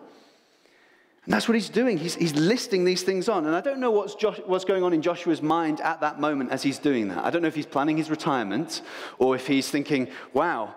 And 1.29 1.35
that's 1.35 1.47
what 1.47 1.55
he's 1.55 1.69
doing. 1.69 1.99
He's, 1.99 2.15
he's 2.15 2.35
listing 2.35 2.85
these 2.85 3.03
things 3.03 3.29
on. 3.29 3.45
And 3.45 3.55
I 3.55 3.61
don't 3.61 3.81
know 3.81 3.91
what's, 3.91 4.15
Josh, 4.15 4.41
what's 4.47 4.65
going 4.65 4.83
on 4.83 4.95
in 4.95 5.03
Joshua's 5.03 5.43
mind 5.43 5.79
at 5.83 6.01
that 6.01 6.19
moment 6.19 6.51
as 6.51 6.63
he's 6.63 6.79
doing 6.79 7.09
that. 7.09 7.23
I 7.23 7.29
don't 7.29 7.43
know 7.43 7.49
if 7.49 7.55
he's 7.55 7.67
planning 7.67 7.99
his 7.99 8.09
retirement 8.09 8.81
or 9.19 9.37
if 9.37 9.47
he's 9.47 9.71
thinking, 9.71 10.09
wow, 10.33 10.75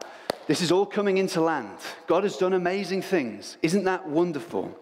this 0.48 0.62
is 0.62 0.72
all 0.72 0.86
coming 0.86 1.18
into 1.18 1.42
land. 1.42 1.78
God 2.08 2.24
has 2.24 2.38
done 2.38 2.54
amazing 2.54 3.02
things. 3.02 3.58
Isn't 3.62 3.86
that 3.86 4.08
wonderful? 4.08 4.78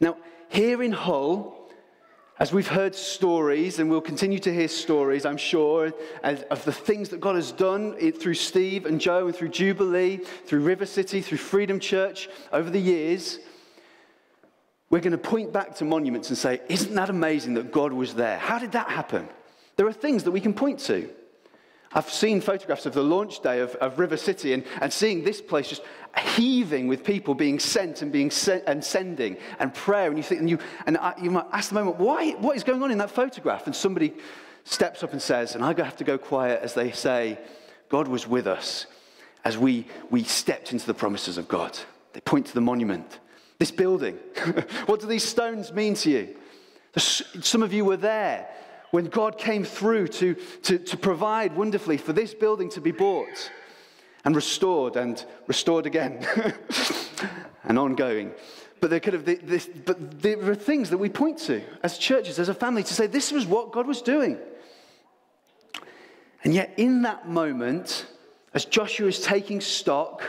Now, 0.00 0.16
here 0.48 0.82
in 0.82 0.92
Hull, 0.92 1.70
as 2.38 2.52
we've 2.52 2.68
heard 2.68 2.94
stories, 2.94 3.78
and 3.78 3.88
we'll 3.88 4.00
continue 4.00 4.40
to 4.40 4.52
hear 4.52 4.66
stories, 4.66 5.24
I'm 5.24 5.36
sure, 5.36 5.92
of 6.22 6.64
the 6.64 6.72
things 6.72 7.10
that 7.10 7.20
God 7.20 7.36
has 7.36 7.52
done 7.52 7.94
eh, 8.00 8.10
through 8.10 8.34
Steve 8.34 8.86
and 8.86 9.00
Joe 9.00 9.26
and 9.26 9.36
through 9.36 9.50
Jubilee, 9.50 10.16
through 10.16 10.60
River 10.60 10.86
City, 10.86 11.20
through 11.20 11.38
Freedom 11.38 11.78
Church 11.78 12.28
over 12.52 12.70
the 12.70 12.80
years, 12.80 13.38
we're 14.90 15.00
going 15.00 15.12
to 15.12 15.18
point 15.18 15.52
back 15.52 15.76
to 15.76 15.84
monuments 15.84 16.28
and 16.28 16.36
say, 16.36 16.60
Isn't 16.68 16.94
that 16.94 17.08
amazing 17.08 17.54
that 17.54 17.72
God 17.72 17.92
was 17.92 18.14
there? 18.14 18.38
How 18.38 18.58
did 18.58 18.72
that 18.72 18.90
happen? 18.90 19.28
There 19.76 19.86
are 19.86 19.92
things 19.92 20.24
that 20.24 20.30
we 20.30 20.40
can 20.40 20.54
point 20.54 20.80
to. 20.80 21.08
I've 21.94 22.10
seen 22.10 22.40
photographs 22.40 22.86
of 22.86 22.92
the 22.92 23.02
launch 23.02 23.40
day 23.40 23.60
of, 23.60 23.76
of 23.76 23.98
River 24.00 24.16
City 24.16 24.52
and, 24.52 24.64
and 24.80 24.92
seeing 24.92 25.22
this 25.22 25.40
place 25.40 25.68
just 25.68 25.82
heaving 26.18 26.88
with 26.88 27.04
people 27.04 27.34
being 27.34 27.60
sent 27.60 28.02
and 28.02 28.10
being 28.10 28.30
sent 28.30 28.64
and 28.66 28.84
sending 28.84 29.36
and 29.60 29.72
prayer. 29.72 30.08
And 30.08 30.16
you 30.16 30.24
think, 30.24 30.40
and 30.40 30.50
you, 30.50 30.58
and 30.86 30.98
I, 30.98 31.14
you 31.22 31.30
might 31.30 31.46
ask 31.52 31.68
the 31.68 31.76
moment, 31.76 31.98
why, 31.98 32.32
what 32.32 32.56
is 32.56 32.64
going 32.64 32.82
on 32.82 32.90
in 32.90 32.98
that 32.98 33.10
photograph? 33.10 33.66
And 33.66 33.76
somebody 33.76 34.12
steps 34.64 35.04
up 35.04 35.12
and 35.12 35.22
says, 35.22 35.54
and 35.54 35.64
I 35.64 35.68
have 35.68 35.96
to 35.96 36.04
go 36.04 36.18
quiet 36.18 36.60
as 36.62 36.74
they 36.74 36.90
say, 36.90 37.38
God 37.88 38.08
was 38.08 38.26
with 38.26 38.48
us 38.48 38.86
as 39.44 39.56
we, 39.56 39.86
we 40.10 40.24
stepped 40.24 40.72
into 40.72 40.86
the 40.86 40.94
promises 40.94 41.38
of 41.38 41.46
God. 41.46 41.78
They 42.12 42.20
point 42.20 42.46
to 42.46 42.54
the 42.54 42.60
monument. 42.60 43.20
This 43.58 43.70
building. 43.70 44.14
what 44.86 45.00
do 45.00 45.06
these 45.06 45.24
stones 45.24 45.72
mean 45.72 45.94
to 45.94 46.10
you? 46.10 46.36
Some 46.96 47.62
of 47.62 47.72
you 47.72 47.84
were 47.84 47.96
there 47.96 48.48
when 48.94 49.06
God 49.06 49.38
came 49.38 49.64
through 49.64 50.06
to, 50.06 50.34
to, 50.62 50.78
to 50.78 50.96
provide 50.96 51.56
wonderfully 51.56 51.96
for 51.96 52.12
this 52.12 52.32
building 52.32 52.70
to 52.70 52.80
be 52.80 52.92
bought 52.92 53.50
and 54.24 54.36
restored 54.36 54.94
and 54.94 55.24
restored 55.48 55.84
again 55.84 56.24
and 57.64 57.76
ongoing. 57.76 58.32
But 58.80 58.90
there 58.90 59.00
could 59.00 59.14
have 59.14 59.24
this, 59.24 59.68
but 59.84 60.22
there 60.22 60.48
are 60.48 60.54
things 60.54 60.90
that 60.90 60.98
we 60.98 61.08
point 61.08 61.38
to 61.38 61.60
as 61.82 61.98
churches, 61.98 62.38
as 62.38 62.48
a 62.48 62.54
family, 62.54 62.84
to 62.84 62.94
say 62.94 63.08
this 63.08 63.32
was 63.32 63.46
what 63.46 63.72
God 63.72 63.88
was 63.88 64.00
doing. 64.00 64.38
And 66.44 66.54
yet, 66.54 66.72
in 66.76 67.02
that 67.02 67.28
moment, 67.28 68.06
as 68.52 68.64
Joshua 68.64 69.08
is 69.08 69.18
taking 69.18 69.60
stock, 69.60 70.22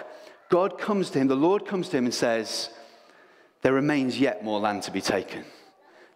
God 0.49 0.79
comes 0.79 1.11
to 1.11 1.19
him, 1.19 1.27
the 1.27 1.35
Lord 1.35 1.67
comes 1.67 1.89
to 1.89 1.97
him 1.97 2.05
and 2.05 2.13
says, 2.13 2.71
There 3.61 3.73
remains 3.73 4.19
yet 4.19 4.43
more 4.43 4.59
land 4.59 4.81
to 4.83 4.91
be 4.91 5.01
taken. 5.01 5.45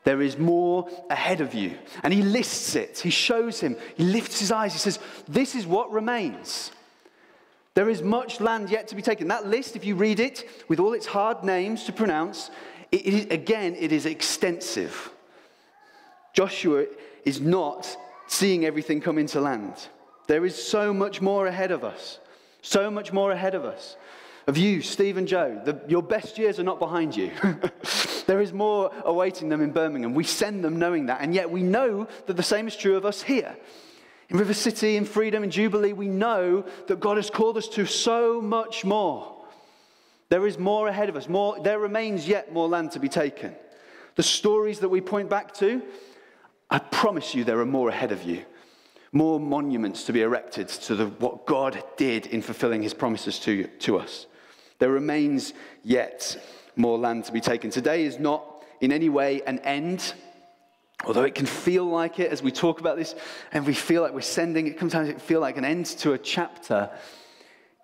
There 0.03 0.21
is 0.21 0.37
more 0.37 0.89
ahead 1.09 1.41
of 1.41 1.53
you. 1.53 1.77
And 2.03 2.13
he 2.13 2.21
lists 2.21 2.75
it. 2.75 2.99
He 2.99 3.09
shows 3.09 3.59
him. 3.59 3.75
He 3.95 4.03
lifts 4.03 4.39
his 4.39 4.51
eyes. 4.51 4.73
He 4.73 4.79
says, 4.79 4.99
This 5.27 5.55
is 5.55 5.67
what 5.67 5.91
remains. 5.91 6.71
There 7.73 7.89
is 7.89 8.01
much 8.01 8.41
land 8.41 8.69
yet 8.69 8.87
to 8.89 8.95
be 8.95 9.01
taken. 9.01 9.27
That 9.27 9.47
list, 9.47 9.75
if 9.75 9.85
you 9.85 9.95
read 9.95 10.19
it 10.19 10.49
with 10.67 10.79
all 10.79 10.93
its 10.93 11.05
hard 11.05 11.43
names 11.43 11.83
to 11.85 11.93
pronounce, 11.93 12.49
it, 12.91 13.05
it, 13.05 13.31
again, 13.31 13.75
it 13.75 13.91
is 13.91 14.05
extensive. 14.05 15.11
Joshua 16.33 16.85
is 17.25 17.39
not 17.39 17.95
seeing 18.27 18.65
everything 18.65 19.01
come 19.01 19.17
into 19.17 19.39
land. 19.39 19.75
There 20.27 20.45
is 20.45 20.55
so 20.55 20.93
much 20.93 21.21
more 21.21 21.47
ahead 21.47 21.71
of 21.71 21.83
us. 21.83 22.19
So 22.61 22.89
much 22.91 23.13
more 23.13 23.31
ahead 23.31 23.55
of 23.55 23.65
us 23.65 23.95
of 24.49 24.57
you, 24.57 24.81
Steve 24.81 25.15
and 25.15 25.27
Joe. 25.27 25.61
The, 25.63 25.79
your 25.87 26.03
best 26.03 26.37
years 26.37 26.59
are 26.59 26.63
not 26.63 26.79
behind 26.79 27.15
you. 27.15 27.31
there 28.29 28.41
is 28.41 28.53
more 28.53 28.91
awaiting 29.05 29.49
them 29.49 29.59
in 29.59 29.71
Birmingham. 29.71 30.13
We 30.13 30.23
send 30.23 30.63
them 30.63 30.77
knowing 30.77 31.07
that, 31.07 31.21
and 31.21 31.33
yet 31.33 31.49
we 31.49 31.63
know 31.63 32.07
that 32.27 32.37
the 32.37 32.43
same 32.43 32.67
is 32.67 32.75
true 32.75 32.95
of 32.95 33.03
us 33.03 33.23
here. 33.23 33.57
In 34.29 34.37
River 34.37 34.53
City, 34.53 34.97
in 34.97 35.05
Freedom, 35.05 35.43
in 35.43 35.49
Jubilee, 35.49 35.93
we 35.93 36.07
know 36.07 36.63
that 36.85 36.99
God 36.99 37.17
has 37.17 37.31
called 37.31 37.57
us 37.57 37.67
to 37.69 37.87
so 37.87 38.39
much 38.39 38.85
more. 38.85 39.35
There 40.29 40.45
is 40.45 40.59
more 40.59 40.87
ahead 40.87 41.09
of 41.09 41.15
us. 41.15 41.27
More, 41.27 41.59
there 41.59 41.79
remains 41.79 42.27
yet 42.27 42.53
more 42.53 42.67
land 42.67 42.91
to 42.91 42.99
be 42.99 43.09
taken. 43.09 43.55
The 44.13 44.21
stories 44.21 44.77
that 44.81 44.89
we 44.89 45.01
point 45.01 45.27
back 45.27 45.55
to, 45.55 45.81
I 46.69 46.77
promise 46.77 47.33
you 47.33 47.43
there 47.43 47.59
are 47.59 47.65
more 47.65 47.89
ahead 47.89 48.11
of 48.11 48.21
you. 48.21 48.45
More 49.11 49.39
monuments 49.39 50.03
to 50.03 50.13
be 50.13 50.21
erected 50.21 50.67
to 50.67 50.93
the, 50.93 51.07
what 51.07 51.47
God 51.47 51.83
did 51.97 52.27
in 52.27 52.43
fulfilling 52.43 52.83
his 52.83 52.93
promises 52.93 53.39
to, 53.39 53.63
to 53.79 53.97
us. 53.97 54.27
There 54.77 54.91
remains 54.91 55.53
yet 55.83 56.37
more 56.75 56.97
land 56.97 57.25
to 57.25 57.31
be 57.31 57.41
taken. 57.41 57.69
Today 57.69 58.03
is 58.03 58.19
not 58.19 58.63
in 58.81 58.91
any 58.91 59.09
way 59.09 59.41
an 59.45 59.59
end, 59.59 60.13
although 61.05 61.23
it 61.23 61.35
can 61.35 61.45
feel 61.45 61.85
like 61.85 62.19
it 62.19 62.31
as 62.31 62.41
we 62.41 62.51
talk 62.51 62.79
about 62.79 62.97
this 62.97 63.15
and 63.51 63.65
we 63.65 63.73
feel 63.73 64.01
like 64.01 64.13
we're 64.13 64.21
sending 64.21 64.67
it. 64.67 64.79
Sometimes 64.79 65.09
it 65.09 65.21
feel 65.21 65.39
like 65.39 65.57
an 65.57 65.65
end 65.65 65.85
to 65.87 66.13
a 66.13 66.17
chapter. 66.17 66.89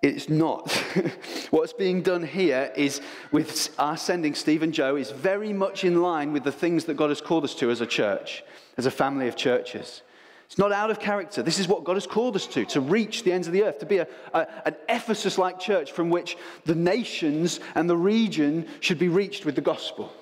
It's 0.01 0.29
not. 0.29 0.71
What's 1.49 1.73
being 1.73 2.01
done 2.01 2.23
here 2.23 2.71
is 2.75 3.01
with 3.31 3.73
our 3.79 3.97
sending 3.97 4.35
Steve 4.35 4.61
and 4.61 4.73
Joe 4.73 4.95
is 4.95 5.11
very 5.11 5.51
much 5.51 5.83
in 5.83 6.01
line 6.01 6.31
with 6.31 6.43
the 6.43 6.51
things 6.51 6.85
that 6.85 6.95
God 6.95 7.09
has 7.09 7.21
called 7.21 7.43
us 7.43 7.55
to 7.55 7.71
as 7.71 7.81
a 7.81 7.87
church, 7.87 8.43
as 8.77 8.85
a 8.85 8.91
family 8.91 9.27
of 9.27 9.35
churches. 9.35 10.03
It's 10.45 10.57
not 10.57 10.71
out 10.71 10.91
of 10.91 10.99
character. 10.99 11.41
This 11.41 11.59
is 11.59 11.67
what 11.67 11.83
God 11.83 11.95
has 11.95 12.05
called 12.05 12.35
us 12.35 12.45
to, 12.47 12.65
to 12.65 12.81
reach 12.81 13.23
the 13.23 13.31
ends 13.31 13.47
of 13.47 13.53
the 13.53 13.63
earth, 13.63 13.79
to 13.79 13.85
be 13.85 13.97
a, 13.97 14.07
a 14.33 14.47
an 14.65 14.75
Ephesus 14.87 15.37
like 15.37 15.59
church 15.59 15.91
from 15.91 16.09
which 16.09 16.37
the 16.65 16.75
nations 16.75 17.59
and 17.73 17.89
the 17.89 17.97
region 17.97 18.67
should 18.79 18.99
be 18.99 19.07
reached 19.07 19.45
with 19.45 19.55
the 19.55 19.61
gospel. 19.61 20.13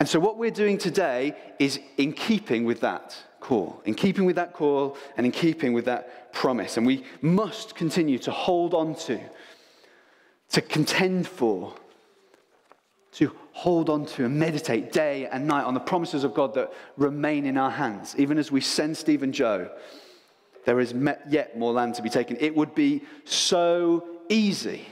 And 0.00 0.08
so, 0.08 0.18
what 0.20 0.38
we're 0.38 0.50
doing 0.50 0.78
today 0.78 1.34
is 1.58 1.80
in 1.96 2.12
keeping 2.12 2.64
with 2.64 2.80
that 2.80 3.16
call, 3.40 3.82
in 3.84 3.94
keeping 3.94 4.24
with 4.24 4.36
that 4.36 4.54
call, 4.54 4.96
and 5.16 5.26
in 5.26 5.32
keeping 5.32 5.72
with 5.72 5.84
that 5.86 6.32
promise. 6.32 6.76
And 6.76 6.86
we 6.86 7.04
must 7.20 7.74
continue 7.74 8.18
to 8.20 8.30
hold 8.30 8.74
on 8.74 8.94
to, 9.06 9.20
to 10.50 10.60
contend 10.62 11.28
for, 11.28 11.74
to 13.12 13.32
hold 13.58 13.90
on 13.90 14.06
to 14.06 14.24
and 14.24 14.38
meditate 14.38 14.92
day 14.92 15.26
and 15.26 15.44
night 15.44 15.64
on 15.64 15.74
the 15.74 15.80
promises 15.80 16.22
of 16.22 16.32
God 16.32 16.54
that 16.54 16.72
remain 16.96 17.44
in 17.44 17.58
our 17.58 17.72
hands. 17.72 18.14
Even 18.16 18.38
as 18.38 18.52
we 18.52 18.60
send 18.60 18.96
Steve 18.96 19.24
and 19.24 19.34
Joe, 19.34 19.68
there 20.64 20.78
is 20.78 20.94
yet 21.28 21.58
more 21.58 21.72
land 21.72 21.96
to 21.96 22.02
be 22.02 22.08
taken. 22.08 22.36
It 22.38 22.54
would 22.54 22.72
be 22.76 23.02
so 23.24 24.06
easy 24.28 24.86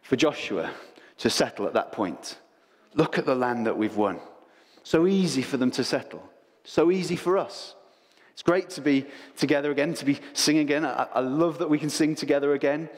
for 0.00 0.16
Joshua 0.16 0.70
to 1.18 1.28
settle 1.28 1.66
at 1.66 1.74
that 1.74 1.92
point. 1.92 2.38
Look 2.94 3.18
at 3.18 3.26
the 3.26 3.34
land 3.34 3.66
that 3.66 3.76
we've 3.76 3.96
won. 3.96 4.20
So 4.84 5.06
easy 5.06 5.42
for 5.42 5.58
them 5.58 5.70
to 5.72 5.84
settle. 5.84 6.26
So 6.64 6.90
easy 6.90 7.16
for 7.16 7.36
us. 7.36 7.74
It's 8.32 8.42
great 8.42 8.70
to 8.70 8.80
be 8.80 9.04
together 9.36 9.70
again, 9.70 9.92
to 9.92 10.06
be 10.06 10.18
singing 10.32 10.62
again. 10.62 10.86
I, 10.86 11.08
I 11.12 11.20
love 11.20 11.58
that 11.58 11.68
we 11.68 11.78
can 11.78 11.90
sing 11.90 12.14
together 12.14 12.54
again. 12.54 12.88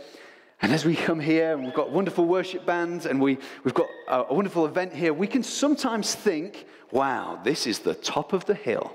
And 0.63 0.73
as 0.73 0.85
we 0.85 0.95
come 0.95 1.21
here 1.21 1.55
and 1.55 1.65
we've 1.65 1.75
got 1.75 1.91
wonderful 1.91 2.27
worship 2.27 2.67
bands 2.67 3.07
and 3.07 3.21
we, 3.21 3.39
we've 3.65 3.75
got 3.75 3.89
a, 4.09 4.25
a 4.29 4.35
wonderful 4.35 4.67
event 4.67 4.93
here, 4.93 5.15
we 5.15 5.27
can 5.27 5.43
sometimes 5.43 6.15
think, 6.15 6.67
wow, 6.91 7.41
this 7.43 7.67
is 7.67 7.79
the 7.79 7.95
top 7.95 8.33
of 8.33 8.45
the 8.45 8.55
hill. 8.55 8.95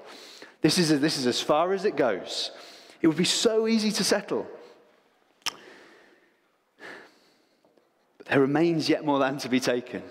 This 0.62 0.77
is, 0.77 1.00
this 1.00 1.17
is 1.17 1.25
as 1.27 1.41
far 1.41 1.74
as 1.74 1.86
it 1.86 1.95
goes. 1.95 2.51
It 3.01 3.07
would 3.07 3.17
be 3.17 3.25
so 3.25 3.67
easy 3.67 3.91
to 3.91 4.03
settle. 4.03 4.48
But 8.17 8.27
there 8.27 8.39
remains 8.39 8.88
yet 8.89 9.05
more 9.05 9.17
land 9.17 9.39
to 9.41 9.50
be 9.50 9.60
taken. 9.60 10.03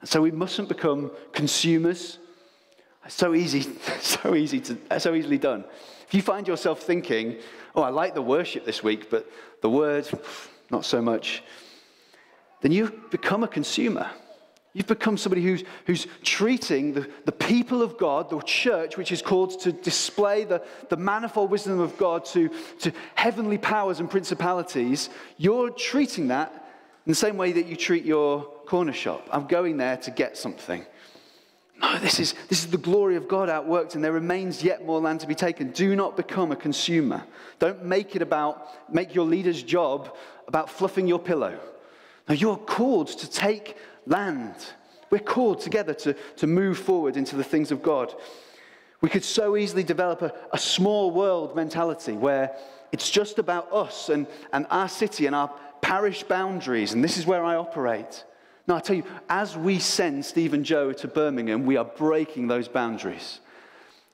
And 0.00 0.08
so 0.08 0.20
we 0.20 0.30
mustn't 0.30 0.68
become 0.68 1.10
consumers. 1.32 2.18
It's 3.04 3.14
so 3.14 3.34
easy, 3.34 3.62
so 4.00 4.34
easy 4.34 4.60
to, 4.60 5.00
so 5.00 5.14
easily 5.14 5.38
done. 5.38 5.64
If 6.06 6.14
you 6.14 6.22
find 6.22 6.46
yourself 6.46 6.80
thinking, 6.82 7.38
oh, 7.74 7.82
I 7.82 7.88
like 7.88 8.14
the 8.14 8.22
worship 8.22 8.66
this 8.66 8.82
week, 8.82 9.08
but 9.10 9.26
the 9.62 9.70
word, 9.70 10.06
not 10.72 10.84
so 10.84 11.00
much, 11.00 11.42
then 12.62 12.72
you've 12.72 13.10
become 13.10 13.44
a 13.44 13.48
consumer. 13.48 14.10
You've 14.72 14.86
become 14.86 15.18
somebody 15.18 15.42
who's, 15.42 15.64
who's 15.84 16.06
treating 16.22 16.94
the, 16.94 17.10
the 17.26 17.32
people 17.32 17.82
of 17.82 17.98
God, 17.98 18.30
the 18.30 18.40
church, 18.40 18.96
which 18.96 19.12
is 19.12 19.20
called 19.20 19.60
to 19.60 19.72
display 19.72 20.44
the, 20.44 20.62
the 20.88 20.96
manifold 20.96 21.50
wisdom 21.50 21.78
of 21.78 21.98
God 21.98 22.24
to, 22.26 22.48
to 22.80 22.92
heavenly 23.14 23.58
powers 23.58 24.00
and 24.00 24.10
principalities. 24.10 25.10
You're 25.36 25.68
treating 25.70 26.28
that 26.28 26.52
in 27.04 27.10
the 27.10 27.14
same 27.14 27.36
way 27.36 27.52
that 27.52 27.66
you 27.66 27.76
treat 27.76 28.04
your 28.06 28.44
corner 28.66 28.94
shop. 28.94 29.28
I'm 29.30 29.46
going 29.46 29.76
there 29.76 29.98
to 29.98 30.10
get 30.10 30.38
something. 30.38 30.86
No, 31.82 31.98
this 31.98 32.20
is, 32.20 32.34
this 32.48 32.60
is 32.60 32.70
the 32.70 32.78
glory 32.78 33.16
of 33.16 33.26
God 33.26 33.48
outworked, 33.48 33.96
and 33.96 34.04
there 34.04 34.12
remains 34.12 34.62
yet 34.62 34.86
more 34.86 35.00
land 35.00 35.20
to 35.20 35.26
be 35.26 35.34
taken. 35.34 35.72
Do 35.72 35.96
not 35.96 36.16
become 36.16 36.52
a 36.52 36.56
consumer. 36.56 37.24
Don't 37.58 37.84
make 37.84 38.14
it 38.14 38.22
about, 38.22 38.92
make 38.92 39.16
your 39.16 39.26
leader's 39.26 39.62
job 39.64 40.16
about 40.46 40.70
fluffing 40.70 41.08
your 41.08 41.18
pillow. 41.18 41.58
Now, 42.28 42.36
you're 42.36 42.56
called 42.56 43.08
to 43.08 43.28
take 43.28 43.76
land. 44.06 44.54
We're 45.10 45.18
called 45.18 45.60
together 45.60 45.92
to, 45.94 46.14
to 46.36 46.46
move 46.46 46.78
forward 46.78 47.16
into 47.16 47.34
the 47.34 47.44
things 47.44 47.72
of 47.72 47.82
God. 47.82 48.14
We 49.00 49.08
could 49.08 49.24
so 49.24 49.56
easily 49.56 49.82
develop 49.82 50.22
a, 50.22 50.32
a 50.52 50.58
small 50.58 51.10
world 51.10 51.56
mentality 51.56 52.12
where 52.12 52.56
it's 52.92 53.10
just 53.10 53.40
about 53.40 53.72
us 53.72 54.08
and, 54.08 54.28
and 54.52 54.66
our 54.70 54.88
city 54.88 55.26
and 55.26 55.34
our 55.34 55.52
parish 55.80 56.22
boundaries, 56.22 56.92
and 56.92 57.02
this 57.02 57.18
is 57.18 57.26
where 57.26 57.44
I 57.44 57.56
operate. 57.56 58.24
No, 58.68 58.76
I 58.76 58.80
tell 58.80 58.96
you, 58.96 59.04
as 59.28 59.56
we 59.56 59.78
send 59.78 60.24
Steve 60.24 60.54
and 60.54 60.64
Joe 60.64 60.92
to 60.92 61.08
Birmingham, 61.08 61.66
we 61.66 61.76
are 61.76 61.84
breaking 61.84 62.46
those 62.46 62.68
boundaries. 62.68 63.40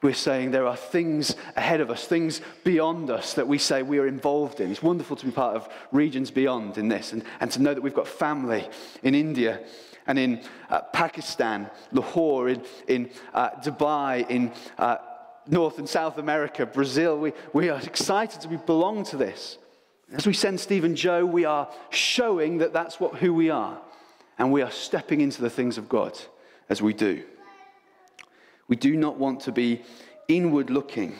We're 0.00 0.14
saying 0.14 0.52
there 0.52 0.66
are 0.66 0.76
things 0.76 1.34
ahead 1.56 1.80
of 1.80 1.90
us, 1.90 2.06
things 2.06 2.40
beyond 2.62 3.10
us 3.10 3.34
that 3.34 3.48
we 3.48 3.58
say 3.58 3.82
we 3.82 3.98
are 3.98 4.06
involved 4.06 4.60
in. 4.60 4.70
It's 4.70 4.82
wonderful 4.82 5.16
to 5.16 5.26
be 5.26 5.32
part 5.32 5.56
of 5.56 5.68
regions 5.90 6.30
beyond 6.30 6.78
in 6.78 6.88
this 6.88 7.12
and, 7.12 7.24
and 7.40 7.50
to 7.50 7.60
know 7.60 7.74
that 7.74 7.82
we've 7.82 7.94
got 7.94 8.06
family 8.06 8.68
in 9.02 9.16
India 9.16 9.60
and 10.06 10.18
in 10.18 10.40
uh, 10.70 10.82
Pakistan, 10.92 11.68
Lahore, 11.90 12.48
in, 12.48 12.62
in 12.86 13.10
uh, 13.34 13.50
Dubai, 13.60 14.28
in 14.30 14.52
uh, 14.78 14.98
North 15.48 15.78
and 15.78 15.88
South 15.88 16.16
America, 16.16 16.64
Brazil. 16.64 17.18
We, 17.18 17.32
we 17.52 17.68
are 17.68 17.80
excited 17.80 18.40
to 18.42 18.48
be, 18.48 18.56
belong 18.56 19.04
to 19.06 19.16
this. 19.16 19.58
As 20.12 20.26
we 20.26 20.32
send 20.32 20.60
Steve 20.60 20.84
and 20.84 20.96
Joe, 20.96 21.26
we 21.26 21.44
are 21.44 21.68
showing 21.90 22.58
that 22.58 22.72
that's 22.72 23.00
what, 23.00 23.16
who 23.16 23.34
we 23.34 23.50
are. 23.50 23.78
And 24.38 24.52
we 24.52 24.62
are 24.62 24.70
stepping 24.70 25.20
into 25.20 25.42
the 25.42 25.50
things 25.50 25.78
of 25.78 25.88
God 25.88 26.18
as 26.68 26.80
we 26.80 26.94
do. 26.94 27.24
We 28.68 28.76
do 28.76 28.96
not 28.96 29.18
want 29.18 29.40
to 29.40 29.52
be 29.52 29.82
inward 30.28 30.70
looking. 30.70 31.16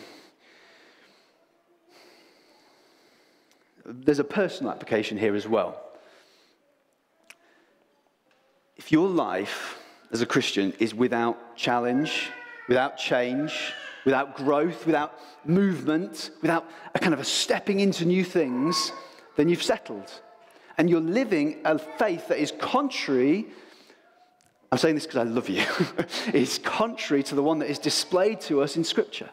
There's 3.85 4.19
a 4.19 4.25
personal 4.25 4.71
application 4.71 5.17
here 5.19 5.35
as 5.35 5.49
well. 5.49 5.83
If 8.77 8.93
your 8.93 9.09
life 9.09 9.79
as 10.13 10.21
a 10.21 10.27
Christian 10.27 10.73
is 10.79 10.95
without 10.95 11.57
challenge, 11.57 12.31
without 12.69 12.99
change, 12.99 13.73
without 14.05 14.37
growth, 14.37 14.87
without 14.87 15.19
movement, 15.45 16.31
without 16.43 16.67
a 16.95 16.99
kind 16.99 17.15
of 17.15 17.21
a 17.21 17.25
stepping 17.25 17.81
into 17.81 18.05
new 18.05 18.25
things, 18.25 18.93
then 19.37 19.49
you've 19.49 19.63
settled. 19.63 20.23
And 20.79 20.89
you're 20.89 21.01
living 21.01 21.59
a 21.65 21.79
faith 21.79 22.29
that 22.29 22.39
is 22.39 22.53
contrary 22.59 23.49
I'm 24.71 24.79
saying 24.79 24.97
this 24.97 25.07
because 25.07 25.27
I 25.27 25.31
love 25.31 25.49
you, 25.49 25.65
is 26.35 26.59
contrary 26.59 27.23
to 27.25 27.35
the 27.35 27.43
one 27.43 27.59
that 27.61 27.71
is 27.71 27.79
displayed 27.79 28.41
to 28.43 28.61
us 28.61 28.77
in 28.77 28.85
Scripture. 28.85 29.31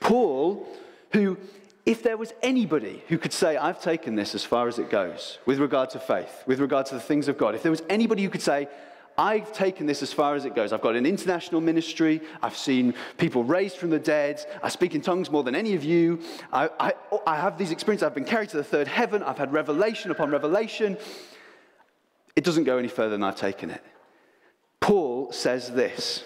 Paul, 0.00 0.68
who, 1.12 1.36
if 1.84 2.02
there 2.04 2.16
was 2.16 2.32
anybody 2.40 3.02
who 3.08 3.18
could 3.18 3.32
say, 3.32 3.56
I've 3.56 3.82
taken 3.82 4.14
this 4.14 4.36
as 4.36 4.44
far 4.44 4.68
as 4.68 4.78
it 4.78 4.88
goes 4.88 5.38
with 5.46 5.58
regard 5.58 5.90
to 5.90 5.98
faith, 5.98 6.44
with 6.46 6.60
regard 6.60 6.86
to 6.86 6.94
the 6.94 7.00
things 7.00 7.26
of 7.26 7.36
God, 7.36 7.56
if 7.56 7.62
there 7.62 7.72
was 7.72 7.82
anybody 7.88 8.22
who 8.22 8.30
could 8.30 8.42
say, 8.42 8.68
I've 9.18 9.52
taken 9.52 9.86
this 9.86 10.00
as 10.00 10.12
far 10.12 10.36
as 10.36 10.44
it 10.44 10.54
goes. 10.54 10.72
I've 10.72 10.80
got 10.80 10.94
an 10.94 11.04
international 11.04 11.60
ministry. 11.60 12.22
I've 12.40 12.56
seen 12.56 12.94
people 13.16 13.42
raised 13.42 13.76
from 13.76 13.90
the 13.90 13.98
dead. 13.98 14.40
I 14.62 14.68
speak 14.68 14.94
in 14.94 15.00
tongues 15.00 15.28
more 15.28 15.42
than 15.42 15.56
any 15.56 15.74
of 15.74 15.82
you. 15.82 16.20
I, 16.52 16.70
I, 16.78 16.92
I 17.26 17.36
have 17.36 17.58
these 17.58 17.72
experiences. 17.72 18.06
I've 18.06 18.14
been 18.14 18.24
carried 18.24 18.50
to 18.50 18.56
the 18.56 18.64
third 18.64 18.86
heaven. 18.86 19.24
I've 19.24 19.36
had 19.36 19.52
revelation 19.52 20.12
upon 20.12 20.30
revelation. 20.30 20.96
It 22.36 22.44
doesn't 22.44 22.62
go 22.62 22.78
any 22.78 22.86
further 22.86 23.10
than 23.10 23.24
I've 23.24 23.34
taken 23.34 23.70
it. 23.70 23.82
Paul 24.80 25.32
says 25.32 25.72
this 25.72 26.24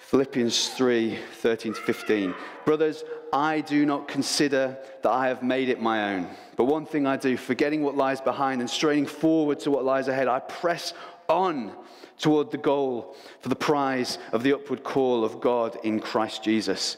Philippians 0.00 0.70
3 0.70 1.18
13 1.34 1.74
to 1.74 1.80
15. 1.82 2.34
Brothers, 2.64 3.04
I 3.30 3.60
do 3.60 3.84
not 3.84 4.08
consider 4.08 4.78
that 5.02 5.10
I 5.10 5.28
have 5.28 5.42
made 5.42 5.68
it 5.68 5.82
my 5.82 6.14
own. 6.14 6.28
But 6.56 6.64
one 6.64 6.86
thing 6.86 7.06
I 7.06 7.18
do, 7.18 7.36
forgetting 7.36 7.82
what 7.82 7.94
lies 7.94 8.22
behind 8.22 8.62
and 8.62 8.70
straining 8.70 9.04
forward 9.04 9.60
to 9.60 9.70
what 9.70 9.84
lies 9.84 10.08
ahead, 10.08 10.26
I 10.26 10.38
press 10.40 10.94
on 11.28 11.72
toward 12.18 12.50
the 12.50 12.58
goal 12.58 13.14
for 13.40 13.48
the 13.48 13.56
prize 13.56 14.18
of 14.32 14.42
the 14.42 14.54
upward 14.54 14.82
call 14.82 15.24
of 15.24 15.40
God 15.40 15.76
in 15.84 16.00
Christ 16.00 16.42
Jesus. 16.42 16.96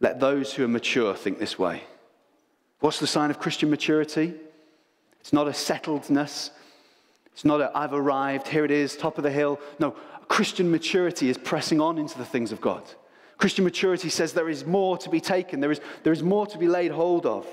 Let 0.00 0.20
those 0.20 0.52
who 0.52 0.64
are 0.64 0.68
mature 0.68 1.14
think 1.14 1.38
this 1.38 1.58
way. 1.58 1.82
What's 2.80 3.00
the 3.00 3.06
sign 3.06 3.30
of 3.30 3.40
Christian 3.40 3.70
maturity? 3.70 4.34
It's 5.20 5.32
not 5.32 5.48
a 5.48 5.52
settledness. 5.52 6.50
It's 7.32 7.44
not 7.44 7.60
a, 7.60 7.76
I've 7.76 7.92
arrived, 7.92 8.48
here 8.48 8.64
it 8.64 8.70
is, 8.70 8.96
top 8.96 9.18
of 9.18 9.24
the 9.24 9.30
hill. 9.30 9.60
No, 9.78 9.92
Christian 10.28 10.70
maturity 10.70 11.28
is 11.28 11.38
pressing 11.38 11.80
on 11.80 11.98
into 11.98 12.18
the 12.18 12.24
things 12.24 12.52
of 12.52 12.60
God. 12.60 12.82
Christian 13.38 13.64
maturity 13.64 14.08
says 14.08 14.32
there 14.32 14.48
is 14.48 14.66
more 14.66 14.98
to 14.98 15.08
be 15.08 15.20
taken, 15.20 15.60
there 15.60 15.70
is, 15.70 15.80
there 16.02 16.12
is 16.12 16.22
more 16.22 16.46
to 16.46 16.58
be 16.58 16.68
laid 16.68 16.90
hold 16.90 17.26
of. 17.26 17.46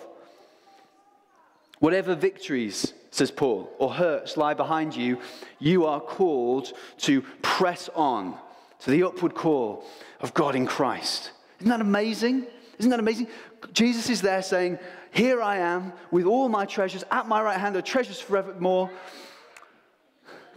Whatever 1.86 2.16
victories, 2.16 2.94
says 3.12 3.30
Paul, 3.30 3.72
or 3.78 3.94
hurts 3.94 4.38
lie 4.38 4.56
behind 4.56 4.96
you, 4.96 5.20
you 5.60 5.86
are 5.86 6.02
called 6.02 6.74
to 7.02 7.22
press 7.44 7.92
on 7.94 8.36
to 8.80 8.90
the 8.90 9.04
upward 9.04 9.36
call 9.36 9.86
of 10.20 10.34
God 10.34 10.56
in 10.56 10.66
Christ. 10.66 11.30
Isn't 11.60 11.70
that 11.70 11.82
amazing? 11.82 12.48
Isn't 12.80 12.90
that 12.90 13.00
amazing? 13.00 13.28
Jesus 13.72 14.10
is 14.10 14.20
there 14.20 14.42
saying, 14.42 14.80
Here 15.12 15.44
I 15.44 15.58
am 15.58 15.94
with 16.10 16.26
all 16.26 16.50
my 16.50 16.66
treasures 16.66 17.04
at 17.12 17.28
my 17.28 17.40
right 17.40 17.60
hand, 17.60 17.76
are 17.76 17.84
treasures 17.84 18.20
forevermore. 18.20 18.90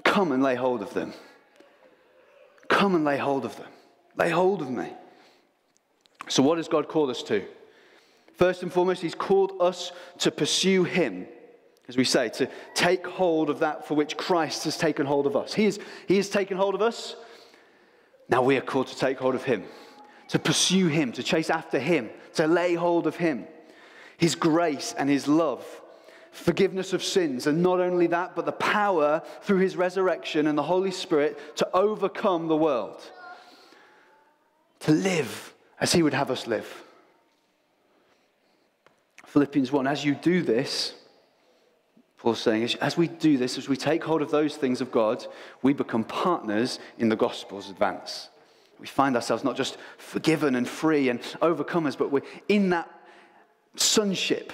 Come 0.04 0.32
and 0.32 0.42
lay 0.42 0.54
hold 0.54 0.80
of 0.80 0.94
them. 0.94 1.12
Come 2.68 2.94
and 2.94 3.04
lay 3.04 3.18
hold 3.18 3.44
of 3.44 3.54
them. 3.58 3.68
Lay 4.16 4.30
hold 4.30 4.62
of 4.62 4.70
me. 4.70 4.94
So, 6.28 6.42
what 6.42 6.56
has 6.56 6.68
God 6.68 6.88
called 6.88 7.10
us 7.10 7.22
to? 7.24 7.44
First 8.38 8.62
and 8.62 8.72
foremost, 8.72 9.02
He's 9.02 9.16
called 9.16 9.54
us 9.60 9.90
to 10.18 10.30
pursue 10.30 10.84
Him, 10.84 11.26
as 11.88 11.96
we 11.96 12.04
say, 12.04 12.28
to 12.30 12.48
take 12.72 13.04
hold 13.04 13.50
of 13.50 13.58
that 13.58 13.86
for 13.86 13.94
which 13.94 14.16
Christ 14.16 14.62
has 14.64 14.78
taken 14.78 15.06
hold 15.06 15.26
of 15.26 15.36
us. 15.36 15.52
He, 15.52 15.66
is, 15.66 15.80
he 16.06 16.16
has 16.16 16.28
taken 16.28 16.56
hold 16.56 16.76
of 16.76 16.80
us. 16.80 17.16
Now 18.28 18.42
we 18.42 18.56
are 18.56 18.62
called 18.62 18.86
to 18.86 18.96
take 18.96 19.18
hold 19.18 19.34
of 19.34 19.42
Him, 19.42 19.64
to 20.28 20.38
pursue 20.38 20.86
Him, 20.86 21.10
to 21.12 21.22
chase 21.24 21.50
after 21.50 21.80
Him, 21.80 22.10
to 22.34 22.46
lay 22.46 22.74
hold 22.74 23.08
of 23.08 23.16
Him. 23.16 23.44
His 24.18 24.36
grace 24.36 24.94
and 24.96 25.10
His 25.10 25.26
love 25.26 25.64
forgiveness 26.30 26.92
of 26.92 27.02
sins. 27.02 27.48
And 27.48 27.62
not 27.64 27.80
only 27.80 28.06
that, 28.08 28.36
but 28.36 28.46
the 28.46 28.52
power 28.52 29.22
through 29.42 29.58
his 29.58 29.76
resurrection 29.76 30.46
and 30.46 30.56
the 30.56 30.62
Holy 30.62 30.92
Spirit 30.92 31.56
to 31.56 31.68
overcome 31.74 32.46
the 32.46 32.56
world, 32.56 33.02
to 34.80 34.92
live 34.92 35.52
as 35.80 35.92
he 35.92 36.02
would 36.02 36.14
have 36.14 36.30
us 36.30 36.46
live. 36.46 36.84
Philippians 39.28 39.70
1 39.70 39.86
As 39.86 40.04
you 40.04 40.14
do 40.14 40.42
this, 40.42 40.94
Paul's 42.18 42.40
saying, 42.40 42.68
as 42.80 42.96
we 42.96 43.06
do 43.06 43.38
this, 43.38 43.58
as 43.58 43.68
we 43.68 43.76
take 43.76 44.02
hold 44.02 44.22
of 44.22 44.30
those 44.30 44.56
things 44.56 44.80
of 44.80 44.90
God, 44.90 45.24
we 45.62 45.72
become 45.72 46.02
partners 46.02 46.80
in 46.98 47.08
the 47.08 47.16
gospel's 47.16 47.70
advance. 47.70 48.28
We 48.80 48.86
find 48.86 49.14
ourselves 49.14 49.44
not 49.44 49.56
just 49.56 49.76
forgiven 49.98 50.56
and 50.56 50.66
free 50.66 51.08
and 51.08 51.20
overcomers, 51.40 51.96
but 51.96 52.10
we're 52.10 52.22
in 52.48 52.70
that 52.70 52.90
sonship 53.76 54.52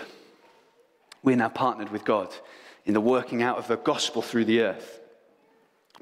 we're 1.23 1.37
now 1.37 1.49
partnered 1.49 1.91
with 1.91 2.05
God 2.05 2.35
in 2.85 2.93
the 2.93 3.01
working 3.01 3.43
out 3.43 3.57
of 3.57 3.67
the 3.67 3.79
gospel 3.79 4.21
through 4.21 4.45
the 4.45 4.61
earth. 4.61 5.01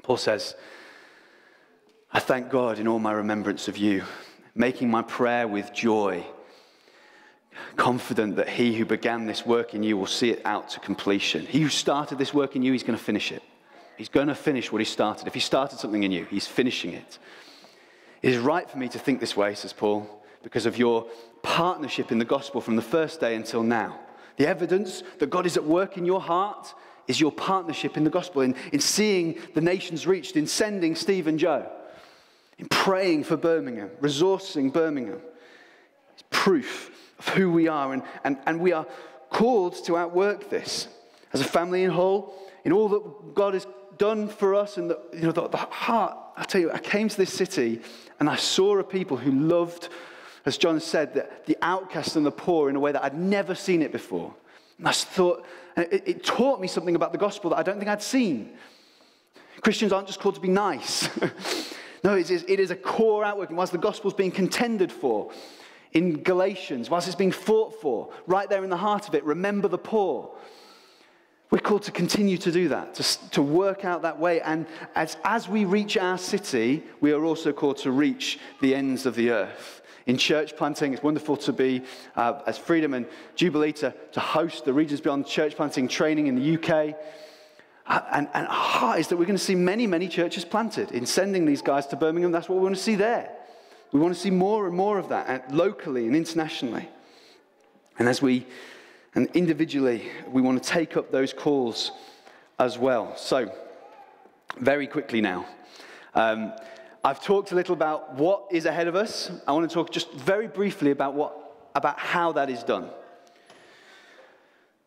Paul 0.03 0.17
says, 0.17 0.53
I 2.11 2.19
thank 2.19 2.49
God 2.49 2.77
in 2.77 2.89
all 2.89 2.99
my 2.99 3.13
remembrance 3.13 3.69
of 3.69 3.77
you, 3.77 4.03
making 4.53 4.91
my 4.91 5.01
prayer 5.01 5.47
with 5.47 5.73
joy, 5.73 6.25
confident 7.75 8.35
that 8.35 8.49
he 8.49 8.73
who 8.73 8.85
began 8.85 9.25
this 9.25 9.45
work 9.45 9.73
in 9.73 9.83
you 9.83 9.97
will 9.97 10.05
see 10.05 10.29
it 10.29 10.41
out 10.45 10.69
to 10.69 10.79
completion. 10.79 11.45
He 11.45 11.61
who 11.61 11.69
started 11.69 12.17
this 12.17 12.33
work 12.33 12.55
in 12.55 12.61
you, 12.61 12.71
he's 12.71 12.83
going 12.83 12.97
to 12.97 13.03
finish 13.03 13.31
it. 13.31 13.43
He's 13.97 14.09
going 14.09 14.27
to 14.27 14.35
finish 14.35 14.71
what 14.71 14.79
he 14.79 14.85
started. 14.85 15.27
If 15.27 15.33
he 15.33 15.39
started 15.39 15.79
something 15.79 16.03
in 16.03 16.11
you, 16.11 16.25
he's 16.25 16.47
finishing 16.47 16.93
it. 16.93 17.19
It 18.21 18.31
is 18.31 18.37
right 18.37 18.69
for 18.69 18.77
me 18.77 18.87
to 18.89 18.99
think 18.99 19.19
this 19.19 19.37
way, 19.37 19.53
says 19.53 19.73
Paul, 19.73 20.23
because 20.41 20.65
of 20.65 20.77
your 20.77 21.07
partnership 21.41 22.11
in 22.11 22.17
the 22.17 22.25
gospel 22.25 22.61
from 22.61 22.75
the 22.75 22.81
first 22.81 23.19
day 23.19 23.35
until 23.35 23.63
now. 23.63 23.99
The 24.37 24.47
evidence 24.47 25.03
that 25.19 25.29
God 25.29 25.45
is 25.45 25.57
at 25.57 25.63
work 25.63 25.97
in 25.97 26.05
your 26.05 26.21
heart 26.21 26.73
is 27.07 27.19
your 27.19 27.31
partnership 27.31 27.97
in 27.97 28.03
the 28.03 28.09
gospel, 28.09 28.41
in, 28.41 28.55
in 28.71 28.79
seeing 28.79 29.37
the 29.53 29.61
nations 29.61 30.07
reached, 30.07 30.37
in 30.37 30.47
sending 30.47 30.95
Steve 30.95 31.27
and 31.27 31.37
Joe, 31.37 31.69
in 32.57 32.67
praying 32.69 33.25
for 33.25 33.37
Birmingham, 33.37 33.89
resourcing 34.01 34.71
Birmingham. 34.71 35.19
It's 36.13 36.23
proof 36.29 36.91
of 37.25 37.33
who 37.33 37.51
we 37.51 37.67
are, 37.67 37.93
and, 37.93 38.03
and, 38.23 38.37
and 38.45 38.59
we 38.59 38.71
are 38.71 38.85
called 39.29 39.83
to 39.85 39.97
outwork 39.97 40.49
this 40.49 40.87
as 41.33 41.41
a 41.41 41.45
family 41.45 41.83
in 41.83 41.91
Hull, 41.91 42.33
in 42.63 42.71
all 42.71 42.89
that 42.89 43.35
God 43.35 43.53
has 43.53 43.67
done 43.97 44.27
for 44.27 44.55
us, 44.55 44.77
and 44.77 44.89
the, 44.89 44.99
you 45.13 45.21
know, 45.21 45.31
the, 45.31 45.47
the 45.47 45.57
heart. 45.57 46.17
I 46.35 46.43
tell 46.43 46.61
you, 46.61 46.71
I 46.71 46.79
came 46.79 47.09
to 47.09 47.17
this 47.17 47.33
city 47.33 47.81
and 48.19 48.29
I 48.29 48.35
saw 48.35 48.77
a 48.79 48.83
people 48.83 49.17
who 49.17 49.31
loved 49.31 49.89
as 50.45 50.57
John 50.57 50.79
said, 50.79 51.13
the, 51.13 51.27
the 51.45 51.57
outcast 51.61 52.15
and 52.15 52.25
the 52.25 52.31
poor 52.31 52.69
in 52.69 52.75
a 52.75 52.79
way 52.79 52.91
that 52.91 53.03
I'd 53.03 53.17
never 53.17 53.55
seen 53.55 53.81
it 53.81 53.91
before. 53.91 54.33
And 54.77 54.87
I 54.87 54.91
thought, 54.91 55.45
it, 55.77 56.03
it 56.05 56.23
taught 56.23 56.59
me 56.59 56.67
something 56.67 56.95
about 56.95 57.11
the 57.11 57.17
gospel 57.17 57.49
that 57.51 57.57
I 57.57 57.63
don't 57.63 57.79
think 57.79 57.89
I'd 57.89 58.03
seen. 58.03 58.51
Christians 59.61 59.93
aren't 59.93 60.07
just 60.07 60.19
called 60.19 60.35
to 60.35 60.41
be 60.41 60.49
nice. 60.49 61.09
no, 62.03 62.15
it 62.15 62.29
is, 62.29 62.43
it 62.47 62.59
is 62.59 62.71
a 62.71 62.75
core 62.75 63.23
outworking. 63.23 63.55
Whilst 63.55 63.71
the 63.71 63.77
gospel's 63.77 64.13
being 64.13 64.31
contended 64.31 64.91
for 64.91 65.31
in 65.93 66.23
Galatians, 66.23 66.89
whilst 66.89 67.07
it's 67.07 67.15
being 67.15 67.31
fought 67.31 67.79
for, 67.81 68.09
right 68.27 68.49
there 68.49 68.63
in 68.63 68.69
the 68.69 68.77
heart 68.77 69.07
of 69.07 69.15
it, 69.15 69.23
remember 69.23 69.67
the 69.67 69.77
poor. 69.77 70.35
We're 71.51 71.59
called 71.59 71.83
to 71.83 71.91
continue 71.91 72.37
to 72.39 72.51
do 72.51 72.69
that, 72.69 72.95
to, 72.95 73.29
to 73.29 73.41
work 73.43 73.85
out 73.85 74.01
that 74.01 74.19
way. 74.19 74.41
And 74.41 74.65
as, 74.95 75.17
as 75.23 75.47
we 75.47 75.65
reach 75.65 75.97
our 75.97 76.17
city, 76.17 76.83
we 76.99 77.11
are 77.11 77.23
also 77.23 77.53
called 77.53 77.77
to 77.77 77.91
reach 77.91 78.39
the 78.59 78.73
ends 78.73 79.05
of 79.05 79.13
the 79.13 79.29
earth 79.29 79.83
in 80.07 80.17
church 80.17 80.57
planting. 80.57 80.93
It's 80.93 81.03
wonderful 81.03 81.37
to 81.37 81.53
be, 81.53 81.83
uh, 82.15 82.41
as 82.47 82.57
Freedom 82.57 82.95
and 82.95 83.05
Jubilee, 83.35 83.71
to, 83.73 83.93
to 84.13 84.19
host 84.19 84.65
the 84.65 84.73
Regions 84.73 84.99
Beyond 84.99 85.27
church 85.27 85.55
planting 85.55 85.87
training 85.87 86.25
in 86.25 86.35
the 86.35 86.55
UK. 86.55 86.95
Uh, 87.85 88.01
and, 88.11 88.27
and 88.33 88.47
our 88.47 88.53
heart 88.53 88.99
is 88.99 89.09
that 89.09 89.17
we're 89.17 89.25
going 89.25 89.37
to 89.37 89.43
see 89.43 89.55
many, 89.55 89.85
many 89.85 90.07
churches 90.07 90.43
planted 90.45 90.91
in 90.91 91.05
sending 91.05 91.45
these 91.45 91.61
guys 91.61 91.85
to 91.87 91.95
Birmingham. 91.95 92.31
That's 92.31 92.49
what 92.49 92.57
we 92.57 92.63
want 92.63 92.75
to 92.75 92.81
see 92.81 92.95
there. 92.95 93.29
We 93.93 93.99
want 93.99 94.15
to 94.15 94.19
see 94.19 94.31
more 94.31 94.65
and 94.65 94.75
more 94.75 94.97
of 94.97 95.09
that 95.09 95.53
locally 95.53 96.07
and 96.07 96.15
internationally. 96.15 96.89
And 97.99 98.09
as 98.09 98.23
we, 98.23 98.47
and 99.13 99.29
individually, 99.35 100.09
we 100.27 100.41
want 100.41 100.61
to 100.61 100.67
take 100.67 100.97
up 100.97 101.11
those 101.11 101.31
calls 101.31 101.91
as 102.57 102.79
well. 102.79 103.15
So, 103.15 103.53
very 104.57 104.87
quickly 104.87 105.21
now. 105.21 105.45
Um, 106.15 106.53
I've 107.03 107.23
talked 107.23 107.51
a 107.51 107.55
little 107.55 107.73
about 107.73 108.15
what 108.15 108.47
is 108.51 108.65
ahead 108.65 108.87
of 108.87 108.95
us. 108.95 109.29
I 109.47 109.51
want 109.51 109.69
to 109.69 109.73
talk 109.73 109.91
just 109.91 110.11
very 110.13 110.47
briefly 110.47 110.89
about, 110.89 111.13
what, 111.13 111.37
about 111.75 111.99
how 111.99 112.31
that 112.31 112.49
is 112.49 112.63
done. 112.63 112.89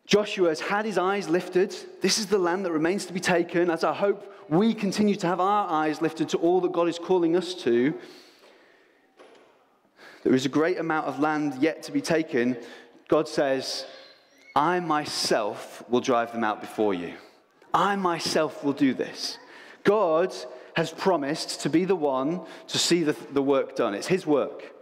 Joshua 0.05 0.49
has 0.49 0.59
had 0.59 0.83
his 0.83 0.97
eyes 0.97 1.29
lifted. 1.29 1.73
This 2.01 2.17
is 2.17 2.25
the 2.25 2.37
land 2.37 2.65
that 2.65 2.73
remains 2.73 3.05
to 3.05 3.13
be 3.13 3.21
taken. 3.21 3.71
As 3.71 3.85
I 3.85 3.93
hope 3.93 4.33
we 4.49 4.73
continue 4.73 5.15
to 5.15 5.27
have 5.27 5.39
our 5.39 5.69
eyes 5.69 6.01
lifted 6.01 6.27
to 6.29 6.37
all 6.39 6.59
that 6.59 6.73
God 6.73 6.89
is 6.89 6.99
calling 6.99 7.37
us 7.37 7.53
to, 7.55 7.93
there 10.27 10.35
is 10.35 10.45
a 10.45 10.49
great 10.49 10.77
amount 10.77 11.07
of 11.07 11.21
land 11.21 11.55
yet 11.61 11.83
to 11.83 11.93
be 11.93 12.01
taken. 12.01 12.57
God 13.07 13.29
says, 13.29 13.85
I 14.57 14.81
myself 14.81 15.81
will 15.87 16.01
drive 16.01 16.33
them 16.33 16.43
out 16.43 16.59
before 16.59 16.93
you. 16.93 17.13
I 17.73 17.95
myself 17.95 18.61
will 18.61 18.73
do 18.73 18.93
this. 18.93 19.37
God 19.85 20.35
has 20.75 20.91
promised 20.91 21.61
to 21.61 21.69
be 21.69 21.85
the 21.85 21.95
one 21.95 22.41
to 22.67 22.77
see 22.77 23.03
the, 23.03 23.15
the 23.31 23.41
work 23.41 23.77
done. 23.77 23.93
It's 23.93 24.07
His 24.07 24.27
work. 24.27 24.73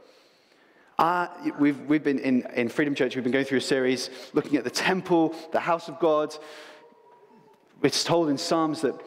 Uh, 0.98 1.28
we've, 1.60 1.80
we've 1.82 2.04
been 2.04 2.18
in, 2.18 2.48
in 2.56 2.68
Freedom 2.68 2.96
Church, 2.96 3.14
we've 3.14 3.24
been 3.24 3.32
going 3.32 3.46
through 3.46 3.60
a 3.60 3.62
series 3.62 4.10
looking 4.34 4.58
at 4.58 4.64
the 4.64 4.72
temple, 4.72 5.36
the 5.52 5.60
house 5.60 5.88
of 5.88 6.00
God. 6.00 6.36
It's 7.84 8.04
told 8.04 8.30
in 8.30 8.40
Psalms 8.40 8.82
that 8.82 9.00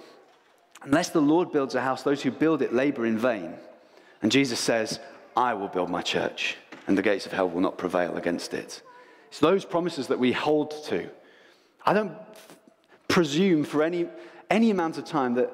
unless 0.83 1.09
the 1.09 1.21
Lord 1.21 1.51
builds 1.51 1.75
a 1.75 1.81
house, 1.81 2.05
those 2.05 2.23
who 2.23 2.31
build 2.31 2.63
it 2.63 2.73
labor 2.73 3.07
in 3.07 3.19
vain. 3.19 3.55
And 4.23 4.31
Jesus 4.31 4.61
says, 4.61 5.01
I 5.39 5.55
will 5.55 5.69
build 5.69 5.89
my 5.89 6.03
church, 6.03 6.57
and 6.89 6.99
the 6.99 7.03
gates 7.03 7.25
of 7.25 7.31
hell 7.31 7.49
will 7.49 7.61
not 7.61 7.79
prevail 7.79 8.17
against 8.17 8.55
it. 8.55 8.83
It's 9.29 9.39
those 9.39 9.65
promises 9.65 10.09
that 10.09 10.19
we 10.19 10.33
hold 10.33 10.73
to. 10.87 11.09
I 11.87 11.93
don't 11.93 12.17
presume 13.07 13.63
for 13.63 13.85
any, 13.85 14.09
any 14.51 14.73
amount 14.73 14.99
of 14.99 15.05
time 15.05 15.35
that, 15.35 15.53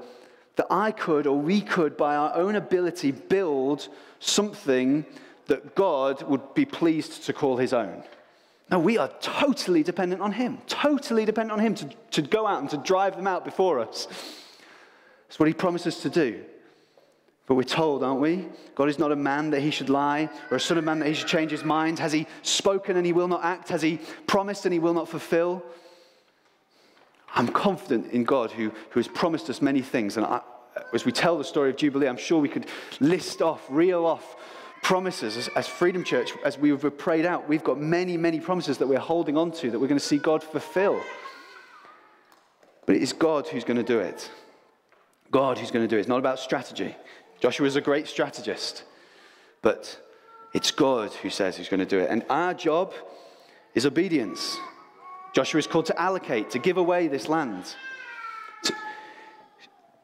that 0.56 0.68
I 0.70 0.90
could 0.90 1.26
or 1.26 1.38
we 1.38 1.60
could, 1.60 1.98
by 1.98 2.16
our 2.16 2.34
own 2.34 2.54
ability, 2.54 3.12
build 3.12 3.88
something 4.20 5.04
that 5.48 5.74
God 5.74 6.22
would 6.22 6.54
be 6.54 6.64
pleased 6.64 7.24
to 7.24 7.34
call 7.34 7.58
his 7.58 7.74
own. 7.74 8.04
No, 8.70 8.78
we 8.78 8.96
are 8.96 9.12
totally 9.20 9.82
dependent 9.82 10.22
on 10.22 10.32
him, 10.32 10.60
totally 10.66 11.26
dependent 11.26 11.60
on 11.60 11.62
him 11.62 11.74
to, 11.74 11.90
to 12.12 12.22
go 12.22 12.46
out 12.46 12.62
and 12.62 12.70
to 12.70 12.78
drive 12.78 13.16
them 13.16 13.26
out 13.26 13.44
before 13.44 13.80
us. 13.80 14.06
That's 15.28 15.38
what 15.38 15.46
he 15.46 15.52
promises 15.52 15.98
to 15.98 16.08
do. 16.08 16.42
But 17.46 17.56
we're 17.56 17.62
told, 17.62 18.02
aren't 18.02 18.20
we? 18.20 18.46
God 18.74 18.88
is 18.88 18.98
not 18.98 19.12
a 19.12 19.16
man 19.16 19.50
that 19.50 19.60
he 19.60 19.70
should 19.70 19.90
lie, 19.90 20.30
or 20.50 20.56
a 20.56 20.60
son 20.60 20.78
of 20.78 20.84
man 20.84 20.98
that 21.00 21.08
he 21.08 21.14
should 21.14 21.28
change 21.28 21.50
his 21.50 21.62
mind. 21.62 21.98
Has 21.98 22.12
he 22.12 22.26
spoken 22.42 22.96
and 22.96 23.04
he 23.04 23.12
will 23.12 23.28
not 23.28 23.44
act? 23.44 23.68
Has 23.68 23.82
he 23.82 24.00
promised 24.26 24.64
and 24.64 24.72
he 24.72 24.78
will 24.78 24.94
not 24.94 25.08
fulfill? 25.08 25.62
I'm 27.34 27.48
confident 27.48 28.12
in 28.12 28.24
God 28.24 28.50
who, 28.50 28.70
who 28.90 29.00
has 29.00 29.08
promised 29.08 29.50
us 29.50 29.60
many 29.60 29.82
things. 29.82 30.16
And 30.16 30.24
I, 30.24 30.40
as 30.94 31.04
we 31.04 31.12
tell 31.12 31.36
the 31.36 31.44
story 31.44 31.68
of 31.68 31.76
Jubilee, 31.76 32.08
I'm 32.08 32.16
sure 32.16 32.40
we 32.40 32.48
could 32.48 32.66
list 33.00 33.42
off, 33.42 33.62
reel 33.68 34.06
off 34.06 34.36
promises 34.82 35.36
as, 35.36 35.48
as, 35.56 35.66
Freedom 35.66 36.04
Church, 36.04 36.32
as 36.44 36.58
we've 36.58 36.98
prayed 36.98 37.24
out. 37.24 37.48
We've 37.48 37.64
got 37.64 37.80
many, 37.80 38.16
many 38.16 38.38
promises 38.38 38.78
that 38.78 38.86
we're 38.86 38.98
holding 38.98 39.36
on 39.36 39.50
to 39.52 39.70
that 39.70 39.78
we're 39.78 39.88
going 39.88 39.98
to 39.98 40.04
see 40.04 40.18
God 40.18 40.42
fulfill. 40.42 41.00
But 42.86 42.96
it 42.96 43.02
is 43.02 43.12
God 43.12 43.48
who's 43.48 43.64
going 43.64 43.78
to 43.78 43.82
do 43.82 43.98
it. 43.98 44.30
God 45.30 45.58
who's 45.58 45.70
going 45.70 45.84
to 45.84 45.88
do 45.88 45.96
it. 45.96 46.00
It's 46.00 46.08
not 46.08 46.18
about 46.18 46.38
strategy. 46.38 46.94
Joshua 47.44 47.66
is 47.66 47.76
a 47.76 47.82
great 47.82 48.08
strategist, 48.08 48.84
but 49.60 50.00
it's 50.54 50.70
God 50.70 51.12
who 51.12 51.28
says 51.28 51.58
he's 51.58 51.68
going 51.68 51.78
to 51.78 51.84
do 51.84 51.98
it. 51.98 52.08
And 52.08 52.24
our 52.30 52.54
job 52.54 52.94
is 53.74 53.84
obedience. 53.84 54.56
Joshua 55.34 55.58
is 55.58 55.66
called 55.66 55.84
to 55.84 56.00
allocate, 56.00 56.48
to 56.52 56.58
give 56.58 56.78
away 56.78 57.06
this 57.06 57.28
land. 57.28 57.76
To, 58.62 58.74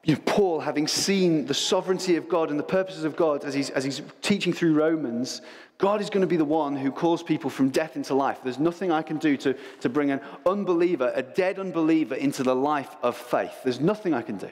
you 0.05 0.17
know, 0.17 0.21
Paul, 0.27 0.61
having 0.61 0.87
seen 0.87 1.47
the 1.47 1.55
sovereignty 1.55 2.17
of 2.17 2.29
God 2.29 2.51
and 2.51 2.59
the 2.59 2.63
purposes 2.63 3.05
of 3.05 3.17
God 3.17 3.43
as 3.47 3.55
he's, 3.55 3.71
as 3.71 3.85
he's 3.85 4.03
teaching 4.21 4.53
through 4.53 4.75
Romans, 4.75 5.41
God 5.79 6.03
is 6.03 6.11
going 6.11 6.21
to 6.21 6.27
be 6.27 6.37
the 6.37 6.45
one 6.45 6.77
who 6.77 6.91
calls 6.91 7.23
people 7.23 7.49
from 7.49 7.71
death 7.71 7.97
into 7.97 8.13
life. 8.13 8.41
There's 8.45 8.59
nothing 8.59 8.93
I 8.93 9.01
can 9.01 9.17
do 9.17 9.39
to, 9.39 9.57
to 9.81 9.89
bring 9.89 10.11
an 10.11 10.21
unbeliever, 10.45 11.11
a 11.15 11.23
dead 11.23 11.59
unbeliever, 11.59 12.17
into 12.17 12.43
the 12.43 12.55
life 12.55 12.95
of 13.03 13.17
faith. 13.17 13.63
There's 13.65 13.81
nothing 13.81 14.13
I 14.13 14.21
can 14.21 14.37
do. 14.37 14.51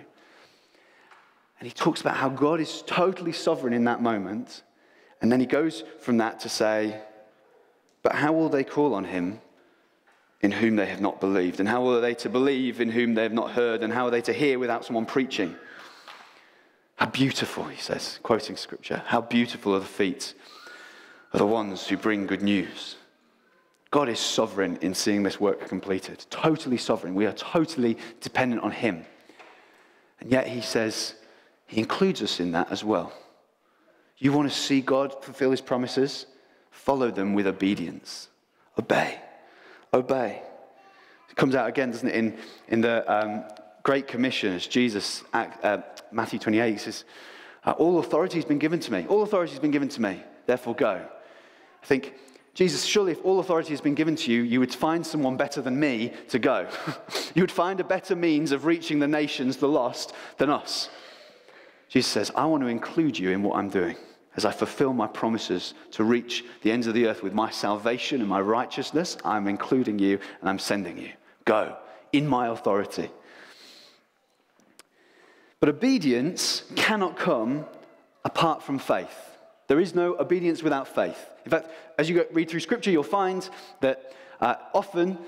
And 1.59 1.67
he 1.67 1.75
talks 1.75 2.01
about 2.01 2.17
how 2.17 2.29
God 2.29 2.61
is 2.61 2.83
totally 2.87 3.33
sovereign 3.33 3.73
in 3.73 3.85
that 3.85 4.01
moment. 4.01 4.63
And 5.21 5.31
then 5.33 5.41
he 5.41 5.47
goes 5.47 5.83
from 6.01 6.19
that 6.19 6.41
to 6.41 6.49
say, 6.49 7.01
But 8.03 8.15
how 8.15 8.33
will 8.33 8.49
they 8.49 8.65
call 8.65 8.95
on 8.95 9.05
him 9.05 9.41
in 10.41 10.53
whom 10.53 10.77
they 10.77 10.87
have 10.87 11.01
not 11.01 11.21
believed? 11.21 11.59
And 11.59 11.69
how 11.69 11.87
are 11.89 12.01
they 12.01 12.15
to 12.15 12.29
believe 12.29 12.81
in 12.81 12.91
whom 12.91 13.15
they 13.15 13.25
have 13.25 13.33
not 13.33 13.53
heard? 13.53 13.83
And 13.83 13.93
how 13.93 14.07
are 14.07 14.11
they 14.11 14.23
to 14.23 14.33
hear 14.33 14.59
without 14.59 14.85
someone 14.85 15.07
preaching? 15.07 15.57
How 16.97 17.07
beautiful, 17.07 17.65
he 17.65 17.81
says, 17.81 18.19
quoting 18.23 18.57
scripture, 18.57 19.03
how 19.07 19.21
beautiful 19.21 19.75
are 19.75 19.81
the 19.81 19.87
feet 19.87 20.35
of 21.33 21.39
the 21.39 21.47
ones 21.47 21.87
who 21.87 21.97
bring 21.97 22.27
good 22.27 22.43
news. 22.43 22.97
God 23.91 24.09
is 24.09 24.19
sovereign 24.19 24.79
in 24.81 24.95
seeing 24.95 25.23
this 25.23 25.41
work 25.41 25.69
completed, 25.69 26.25
totally 26.31 26.77
sovereign. 26.77 27.15
We 27.15 27.27
are 27.27 27.33
totally 27.33 27.97
dependent 28.21 28.63
on 28.63 28.71
him. 28.71 29.05
And 30.21 30.31
yet 30.31 30.47
he 30.47 30.61
says, 30.61 31.15
he 31.69 31.79
includes 31.79 32.21
us 32.23 32.41
in 32.41 32.51
that 32.53 32.73
as 32.73 32.83
well. 32.83 33.13
You 34.17 34.33
want 34.33 34.51
to 34.51 34.57
see 34.57 34.81
God 34.81 35.25
fulfill 35.25 35.53
his 35.53 35.61
promises? 35.61 36.27
Follow 36.73 37.13
them 37.13 37.35
with 37.35 37.47
obedience. 37.47 38.29
Obey 38.77 39.21
obey. 39.93 40.43
It 41.29 41.37
comes 41.37 41.55
out 41.55 41.69
again, 41.69 41.91
doesn't 41.91 42.09
it, 42.09 42.15
in, 42.15 42.39
in 42.69 42.81
the 42.81 43.11
um, 43.13 43.45
Great 43.83 44.07
Commission 44.07 44.53
as 44.53 44.67
Jesus, 44.67 45.23
uh, 45.33 45.79
Matthew 46.11 46.39
28 46.39 46.81
says, 46.81 47.05
uh, 47.65 47.73
All 47.73 47.99
authority 47.99 48.37
has 48.37 48.45
been 48.45 48.59
given 48.59 48.81
to 48.81 48.93
me. 48.93 49.07
All 49.09 49.23
authority 49.23 49.53
has 49.53 49.61
been 49.61 49.71
given 49.71 49.89
to 49.89 50.03
me. 50.03 50.23
Therefore, 50.47 50.75
go. 50.75 51.07
I 51.83 51.87
think, 51.87 52.15
Jesus, 52.55 52.85
surely 52.85 53.13
if 53.13 53.25
all 53.25 53.41
authority 53.41 53.71
has 53.71 53.81
been 53.81 53.95
given 53.95 54.17
to 54.17 54.33
you, 54.33 54.43
you 54.43 54.61
would 54.61 54.75
find 54.75 55.07
someone 55.07 55.37
better 55.37 55.63
than 55.63 55.79
me 55.79 56.13
to 56.29 56.39
go. 56.39 56.69
you 57.35 57.43
would 57.43 57.53
find 57.53 57.79
a 57.81 57.85
better 57.85 58.17
means 58.17 58.53
of 58.53 58.65
reaching 58.65 58.99
the 58.99 59.09
nations, 59.09 59.59
the 59.59 59.69
lost, 59.69 60.13
than 60.39 60.51
us. 60.51 60.89
Jesus 61.89 62.11
says, 62.11 62.31
I 62.35 62.45
want 62.47 62.63
to 62.63 62.69
include 62.69 63.19
you 63.19 63.31
in 63.31 63.43
what 63.43 63.57
I'm 63.57 63.71
doing 63.71 63.97
as 64.37 64.45
I 64.45 64.53
fulfill 64.53 64.93
my 64.93 65.09
promises 65.09 65.75
to 65.93 66.05
reach 66.05 66.45
the 66.63 66.71
ends 66.71 66.87
of 66.87 66.95
the 66.95 67.07
earth 67.09 67.23
with 67.23 67.33
my 67.33 67.51
salvation 67.51 68.21
and 68.21 68.29
my 68.29 68.41
righteousness, 68.41 69.17
I'm 69.25 69.49
including 69.49 69.99
you 69.99 70.21
and 70.41 70.49
I'm 70.49 70.61
sending 70.61 70.97
you. 70.97 71.11
Go 71.45 71.77
in 72.13 72.29
my 72.29 72.47
authority. 72.49 73.11
But 75.61 75.69
obedience 75.69 76.63
cannot 76.77 77.17
come 77.17 77.67
apart 78.25 78.63
from 78.63 78.79
faith. 78.79 79.37
There 79.67 79.81
is 79.81 79.95
no 79.95 80.17
obedience 80.19 80.63
without 80.63 80.87
faith. 80.87 81.19
In 81.45 81.51
fact, 81.51 81.71
as 81.99 82.09
you 82.09 82.25
read 82.33 82.49
through 82.49 82.61
scripture, 82.61 82.91
you'll 82.91 83.03
find 83.03 83.49
that 83.81 84.13
uh, 84.41 84.55
often 84.73 85.19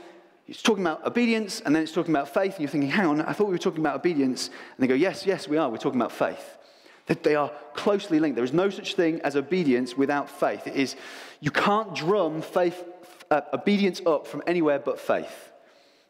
it's 0.50 0.62
talking 0.62 0.84
about 0.84 1.06
obedience 1.06 1.62
and 1.64 1.74
then 1.74 1.84
it's 1.84 1.92
talking 1.92 2.12
about 2.12 2.34
faith, 2.34 2.54
and 2.54 2.60
you're 2.62 2.68
thinking, 2.68 2.90
hang 2.90 3.06
on, 3.06 3.20
I 3.20 3.32
thought 3.32 3.46
we 3.46 3.52
were 3.52 3.58
talking 3.58 3.78
about 3.78 3.94
obedience. 3.94 4.48
And 4.48 4.78
they 4.78 4.88
go, 4.88 4.94
yes, 4.94 5.24
yes, 5.24 5.46
we 5.46 5.56
are. 5.56 5.70
We're 5.70 5.76
talking 5.76 6.00
about 6.00 6.10
faith 6.10 6.58
that 7.06 7.22
they 7.22 7.36
are 7.36 7.52
closely 7.74 8.18
linked. 8.18 8.34
There 8.34 8.44
is 8.44 8.52
no 8.52 8.68
such 8.68 8.94
thing 8.96 9.20
as 9.22 9.36
obedience 9.36 9.96
without 9.96 10.28
faith. 10.28 10.66
It 10.66 10.74
is, 10.74 10.96
you 11.38 11.52
can't 11.52 11.94
drum 11.94 12.42
faith, 12.42 12.82
uh, 13.30 13.42
obedience 13.52 14.02
up 14.04 14.26
from 14.26 14.42
anywhere 14.44 14.80
but 14.80 14.98
faith. 14.98 15.52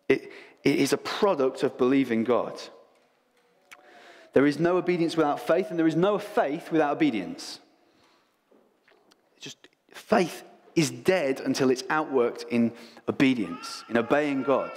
It, 0.09 0.33
it 0.65 0.77
is 0.77 0.95
a 0.95 0.99
product 0.99 1.63
of 1.63 1.77
believing 1.77 2.25
God. 2.25 2.59
There 4.33 4.47
is 4.47 4.59
no 4.59 4.79
obedience 4.79 5.19
without 5.19 5.47
faith, 5.47 5.69
and 5.69 5.79
there 5.79 5.87
is 5.87 5.97
no 5.97 6.19
faith 6.19 6.73
without 6.73 6.93
obedience. 6.93 7.61
It's 9.37 9.45
just 9.45 9.69
faith 9.93 10.45
is 10.81 10.91
dead 10.91 11.41
until 11.41 11.71
it's 11.71 11.83
outworked 11.85 12.49
in 12.49 12.73
obedience, 13.07 13.85
in 13.91 13.99
obeying 13.99 14.43
God. 14.43 14.71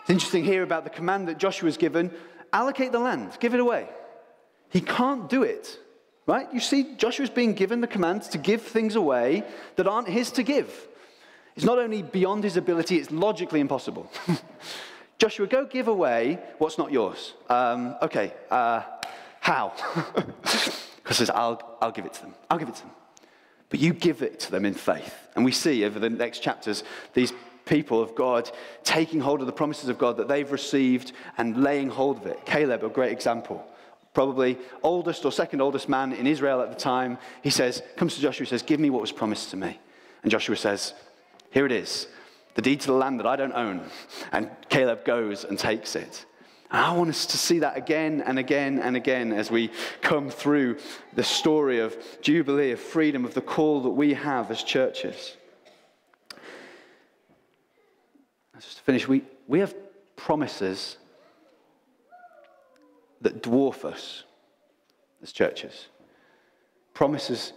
It's 0.00 0.10
interesting 0.10 0.44
here 0.44 0.62
about 0.62 0.84
the 0.84 0.90
command 0.90 1.28
that 1.28 1.38
Joshua 1.38 1.66
was 1.66 1.76
given 1.76 2.10
allocate 2.52 2.92
the 2.92 2.98
land, 2.98 3.36
give 3.40 3.52
it 3.54 3.60
away. 3.60 3.88
He 4.70 4.80
can't 4.80 5.28
do 5.28 5.42
it, 5.42 5.78
right? 6.26 6.46
You 6.52 6.60
see, 6.60 6.94
Joshua's 6.96 7.28
being 7.28 7.54
given 7.54 7.80
the 7.80 7.86
command 7.86 8.22
to 8.22 8.38
give 8.38 8.62
things 8.62 8.94
away 8.94 9.44
that 9.76 9.86
aren't 9.86 10.08
his 10.08 10.30
to 10.32 10.42
give. 10.42 10.70
It's 11.56 11.64
not 11.64 11.78
only 11.78 12.02
beyond 12.02 12.44
his 12.44 12.56
ability, 12.56 12.96
it's 12.96 13.10
logically 13.10 13.60
impossible. 13.60 14.10
Joshua, 15.18 15.48
go 15.48 15.66
give 15.66 15.88
away 15.88 16.38
what's 16.58 16.78
not 16.78 16.92
yours. 16.92 17.34
Um, 17.50 17.96
okay, 18.00 18.32
uh, 18.50 18.82
how? 19.40 19.74
Because 21.08 21.30
I'll, 21.30 21.78
I'll 21.80 21.90
give 21.90 22.04
it 22.04 22.12
to 22.12 22.20
them. 22.20 22.34
I'll 22.50 22.58
give 22.58 22.68
it 22.68 22.74
to 22.74 22.82
them. 22.82 22.90
But 23.70 23.80
you 23.80 23.92
give 23.92 24.22
it 24.22 24.40
to 24.40 24.50
them 24.50 24.64
in 24.64 24.74
faith. 24.74 25.14
And 25.34 25.44
we 25.44 25.52
see 25.52 25.84
over 25.84 25.98
the 25.98 26.10
next 26.10 26.40
chapters 26.40 26.84
these 27.14 27.32
people 27.68 28.02
of 28.02 28.14
God 28.14 28.50
taking 28.82 29.20
hold 29.20 29.40
of 29.40 29.46
the 29.46 29.52
promises 29.52 29.88
of 29.88 29.98
God 29.98 30.16
that 30.16 30.28
they've 30.28 30.50
received 30.50 31.12
and 31.36 31.62
laying 31.62 31.90
hold 31.90 32.18
of 32.18 32.26
it. 32.26 32.44
Caleb, 32.46 32.82
a 32.82 32.88
great 32.88 33.12
example. 33.12 33.64
Probably 34.14 34.58
oldest 34.82 35.24
or 35.24 35.30
second 35.30 35.60
oldest 35.60 35.88
man 35.88 36.12
in 36.12 36.26
Israel 36.26 36.60
at 36.60 36.70
the 36.70 36.76
time. 36.76 37.18
He 37.42 37.50
says, 37.50 37.82
comes 37.96 38.14
to 38.14 38.20
Joshua, 38.20 38.46
says, 38.46 38.62
Give 38.62 38.80
me 38.80 38.90
what 38.90 39.02
was 39.02 39.12
promised 39.12 39.50
to 39.50 39.56
me. 39.56 39.78
And 40.22 40.30
Joshua 40.32 40.56
says, 40.56 40.94
Here 41.50 41.66
it 41.66 41.72
is, 41.72 42.08
the 42.54 42.62
deed 42.62 42.80
to 42.80 42.86
the 42.88 42.94
land 42.94 43.20
that 43.20 43.26
I 43.26 43.36
don't 43.36 43.52
own. 43.52 43.82
And 44.32 44.50
Caleb 44.70 45.04
goes 45.04 45.44
and 45.44 45.58
takes 45.58 45.94
it. 45.94 46.24
And 46.70 46.84
I 46.84 46.92
want 46.92 47.10
us 47.10 47.26
to 47.26 47.38
see 47.38 47.60
that 47.60 47.76
again 47.76 48.22
and 48.26 48.38
again 48.38 48.78
and 48.78 48.94
again 48.94 49.32
as 49.32 49.50
we 49.50 49.70
come 50.02 50.28
through 50.28 50.76
the 51.14 51.24
story 51.24 51.80
of 51.80 51.96
Jubilee, 52.20 52.72
of 52.72 52.80
freedom, 52.80 53.24
of 53.24 53.32
the 53.34 53.40
call 53.40 53.82
that 53.82 53.90
we 53.90 54.14
have 54.14 54.50
as 54.50 54.62
churches. 54.62 55.36
Just 58.54 58.78
to 58.78 58.82
finish, 58.82 59.08
we, 59.08 59.22
we 59.46 59.60
have 59.60 59.74
promises 60.16 60.98
that 63.20 63.42
dwarf 63.42 63.84
us 63.84 64.24
as 65.22 65.32
churches. 65.32 65.86
Promises 66.92 67.52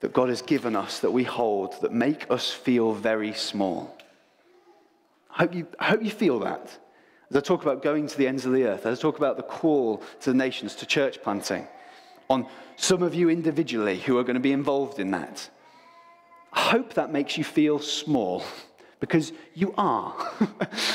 that 0.00 0.12
God 0.12 0.28
has 0.28 0.40
given 0.40 0.76
us 0.76 1.00
that 1.00 1.10
we 1.10 1.24
hold 1.24 1.80
that 1.82 1.92
make 1.92 2.30
us 2.30 2.52
feel 2.52 2.92
very 2.92 3.34
small. 3.34 3.96
I 5.30 5.42
hope 5.42 5.54
you, 5.54 5.66
I 5.78 5.84
hope 5.84 6.02
you 6.02 6.10
feel 6.10 6.38
that. 6.40 6.78
As 7.30 7.36
I 7.36 7.40
talk 7.40 7.62
about 7.62 7.82
going 7.82 8.06
to 8.06 8.16
the 8.16 8.28
ends 8.28 8.46
of 8.46 8.52
the 8.52 8.64
earth, 8.64 8.86
as 8.86 8.98
I 8.98 9.02
talk 9.02 9.18
about 9.18 9.36
the 9.36 9.42
call 9.42 10.02
to 10.20 10.30
the 10.30 10.36
nations, 10.36 10.74
to 10.76 10.86
church 10.86 11.22
planting, 11.22 11.66
on 12.30 12.46
some 12.76 13.02
of 13.02 13.14
you 13.14 13.30
individually 13.30 13.98
who 13.98 14.18
are 14.18 14.24
going 14.24 14.34
to 14.34 14.40
be 14.40 14.52
involved 14.52 14.98
in 14.98 15.10
that, 15.10 15.48
I 16.52 16.60
hope 16.60 16.94
that 16.94 17.12
makes 17.12 17.36
you 17.36 17.44
feel 17.44 17.78
small 17.78 18.42
because 19.00 19.32
you 19.54 19.74
are. 19.76 20.14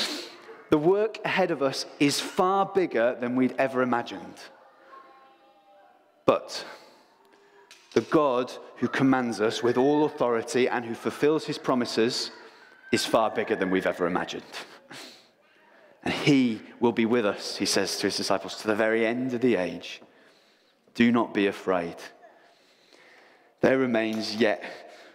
the 0.70 0.78
work 0.78 1.18
ahead 1.24 1.50
of 1.50 1.62
us 1.62 1.86
is 2.00 2.18
far 2.18 2.66
bigger 2.66 3.16
than 3.20 3.36
we'd 3.36 3.54
ever 3.58 3.82
imagined. 3.82 4.36
But 6.24 6.64
the 7.92 8.00
God 8.00 8.50
who 8.76 8.88
commands 8.88 9.40
us 9.40 9.62
with 9.62 9.76
all 9.76 10.04
authority 10.06 10.68
and 10.68 10.84
who 10.84 10.94
fulfills 10.94 11.44
his 11.44 11.58
promises 11.58 12.30
is 12.90 13.04
far 13.04 13.30
bigger 13.30 13.54
than 13.54 13.70
we've 13.70 13.86
ever 13.86 14.06
imagined. 14.06 14.44
And 16.04 16.12
he 16.12 16.60
will 16.80 16.92
be 16.92 17.06
with 17.06 17.24
us, 17.24 17.56
he 17.56 17.66
says 17.66 17.96
to 17.98 18.08
his 18.08 18.16
disciples, 18.16 18.56
to 18.56 18.66
the 18.66 18.74
very 18.74 19.06
end 19.06 19.34
of 19.34 19.40
the 19.40 19.56
age. 19.56 20.02
Do 20.94 21.12
not 21.12 21.32
be 21.32 21.46
afraid. 21.46 21.96
There 23.60 23.78
remains 23.78 24.34
yet 24.34 24.64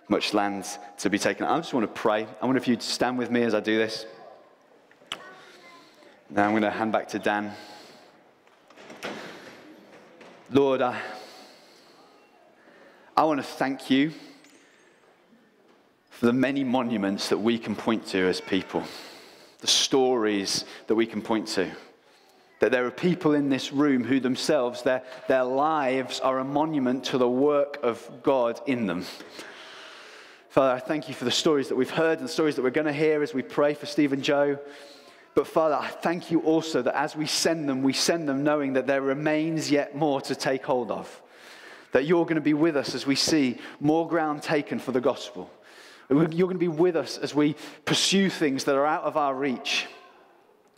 much 0.08 0.34
land 0.34 0.66
to 1.00 1.10
be 1.10 1.20
taken. 1.20 1.46
I 1.46 1.58
just 1.58 1.74
want 1.74 1.84
to 1.84 2.02
pray. 2.02 2.26
I 2.42 2.46
wonder 2.46 2.58
if 2.58 2.68
you'd 2.68 2.82
stand 2.82 3.18
with 3.18 3.30
me 3.30 3.44
as 3.44 3.54
I 3.54 3.60
do 3.60 3.78
this. 3.78 4.06
Now 6.30 6.46
I'm 6.46 6.52
going 6.52 6.64
to 6.64 6.72
hand 6.72 6.92
back 6.92 7.10
to 7.10 7.20
Dan. 7.20 7.52
Lord, 10.50 10.82
I, 10.82 10.98
I 13.16 13.24
want 13.26 13.40
to 13.42 13.46
thank 13.46 13.90
you 13.90 14.14
for 16.10 16.26
the 16.26 16.34
many 16.34 16.64
monuments 16.64 17.30
that 17.30 17.38
we 17.38 17.60
can 17.60 17.76
point 17.76 18.08
to 18.08 18.20
as 18.28 18.40
people, 18.40 18.84
the 19.60 19.68
stories 19.68 20.66
that 20.88 20.96
we 20.96 21.06
can 21.06 21.22
point 21.22 21.48
to. 21.48 21.72
That 22.60 22.72
there 22.72 22.86
are 22.86 22.92
people 22.92 23.34
in 23.34 23.50
this 23.50 23.72
room 23.72 24.04
who 24.04 24.20
themselves, 24.20 24.82
their, 24.82 25.04
their 25.28 25.44
lives 25.44 26.20
are 26.20 26.40
a 26.40 26.44
monument 26.44 27.04
to 27.06 27.18
the 27.18 27.30
work 27.30 27.80
of 27.84 28.10
God 28.24 28.60
in 28.66 28.88
them. 28.88 29.06
Father, 30.50 30.74
I 30.74 30.80
thank 30.80 31.08
you 31.08 31.14
for 31.14 31.26
the 31.26 31.32
stories 31.32 31.68
that 31.70 31.76
we've 31.76 31.90
heard 31.90 32.18
and 32.18 32.28
the 32.28 32.32
stories 32.32 32.56
that 32.56 32.64
we're 32.64 32.72
going 32.72 32.88
to 32.88 32.94
hear 32.94 33.22
as 33.22 33.34
we 33.34 33.44
pray 33.44 33.76
for 33.76 33.86
Steve 33.86 34.12
and 34.12 34.24
Joe. 34.24 34.58
But 35.36 35.46
Father, 35.46 35.76
I 35.76 35.88
thank 35.88 36.32
you 36.32 36.40
also 36.40 36.82
that 36.82 36.98
as 36.98 37.16
we 37.16 37.28
send 37.28 37.70
them, 37.70 37.84
we 37.84 37.94
send 37.94 38.28
them 38.28 38.44
knowing 38.44 38.74
that 38.74 38.88
there 38.88 39.04
remains 39.04 39.70
yet 39.70 39.96
more 39.96 40.20
to 40.22 40.34
take 40.34 40.66
hold 40.66 40.90
of. 40.90 41.22
That 41.92 42.08
you're 42.08 42.26
going 42.26 42.36
to 42.36 42.42
be 42.42 42.56
with 42.56 42.76
us 42.76 42.96
as 42.96 43.06
we 43.06 43.14
see 43.14 43.60
more 43.80 44.08
ground 44.08 44.42
taken 44.42 44.80
for 44.80 44.92
the 44.92 45.00
gospel. 45.00 45.52
You're 46.10 46.26
going 46.26 46.52
to 46.52 46.58
be 46.58 46.68
with 46.68 46.96
us 46.96 47.18
as 47.18 47.36
we 47.36 47.56
pursue 47.86 48.30
things 48.30 48.64
that 48.64 48.76
are 48.76 48.86
out 48.86 49.04
of 49.04 49.18
our 49.18 49.36
reach. 49.36 49.88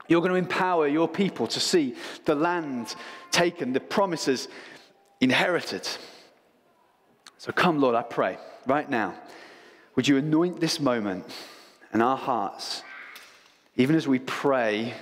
You're 0.07 0.21
going 0.21 0.31
to 0.31 0.37
empower 0.37 0.87
your 0.87 1.07
people 1.07 1.45
to 1.47 1.59
see 1.59 1.95
the 2.25 2.33
land 2.33 2.95
taken, 3.29 3.73
the 3.73 3.79
promises 3.79 4.47
inherited. 5.21 5.87
So 7.37 7.51
come, 7.51 7.79
Lord, 7.79 7.95
I 7.95 8.01
pray 8.01 8.37
right 8.65 8.89
now. 8.89 9.13
Would 9.95 10.07
you 10.07 10.17
anoint 10.17 10.59
this 10.59 10.79
moment 10.79 11.25
and 11.93 12.01
our 12.01 12.17
hearts, 12.17 12.81
even 13.75 13.95
as 13.95 14.07
we 14.07 14.17
pray 14.19 14.93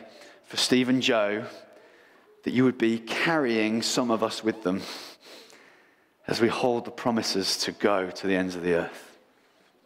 for 0.46 0.58
Steve 0.58 0.90
and 0.90 1.02
Joe, 1.02 1.46
that 2.44 2.52
you 2.52 2.66
would 2.66 2.78
be 2.78 3.00
carrying 3.00 3.82
some 3.82 4.12
of 4.12 4.24
us 4.24 4.44
with 4.44 4.64
them 4.64 4.82
as 6.28 6.42
we 6.42 6.50
hold 6.50 6.84
the 6.84 6.92
promises 6.92 7.58
to 7.60 7.72
go 7.72 8.10
to 8.10 8.28
the 8.28 8.36
ends 8.36 8.56
of 8.56 8.64
the 8.64 8.74
earth. 8.74 9.07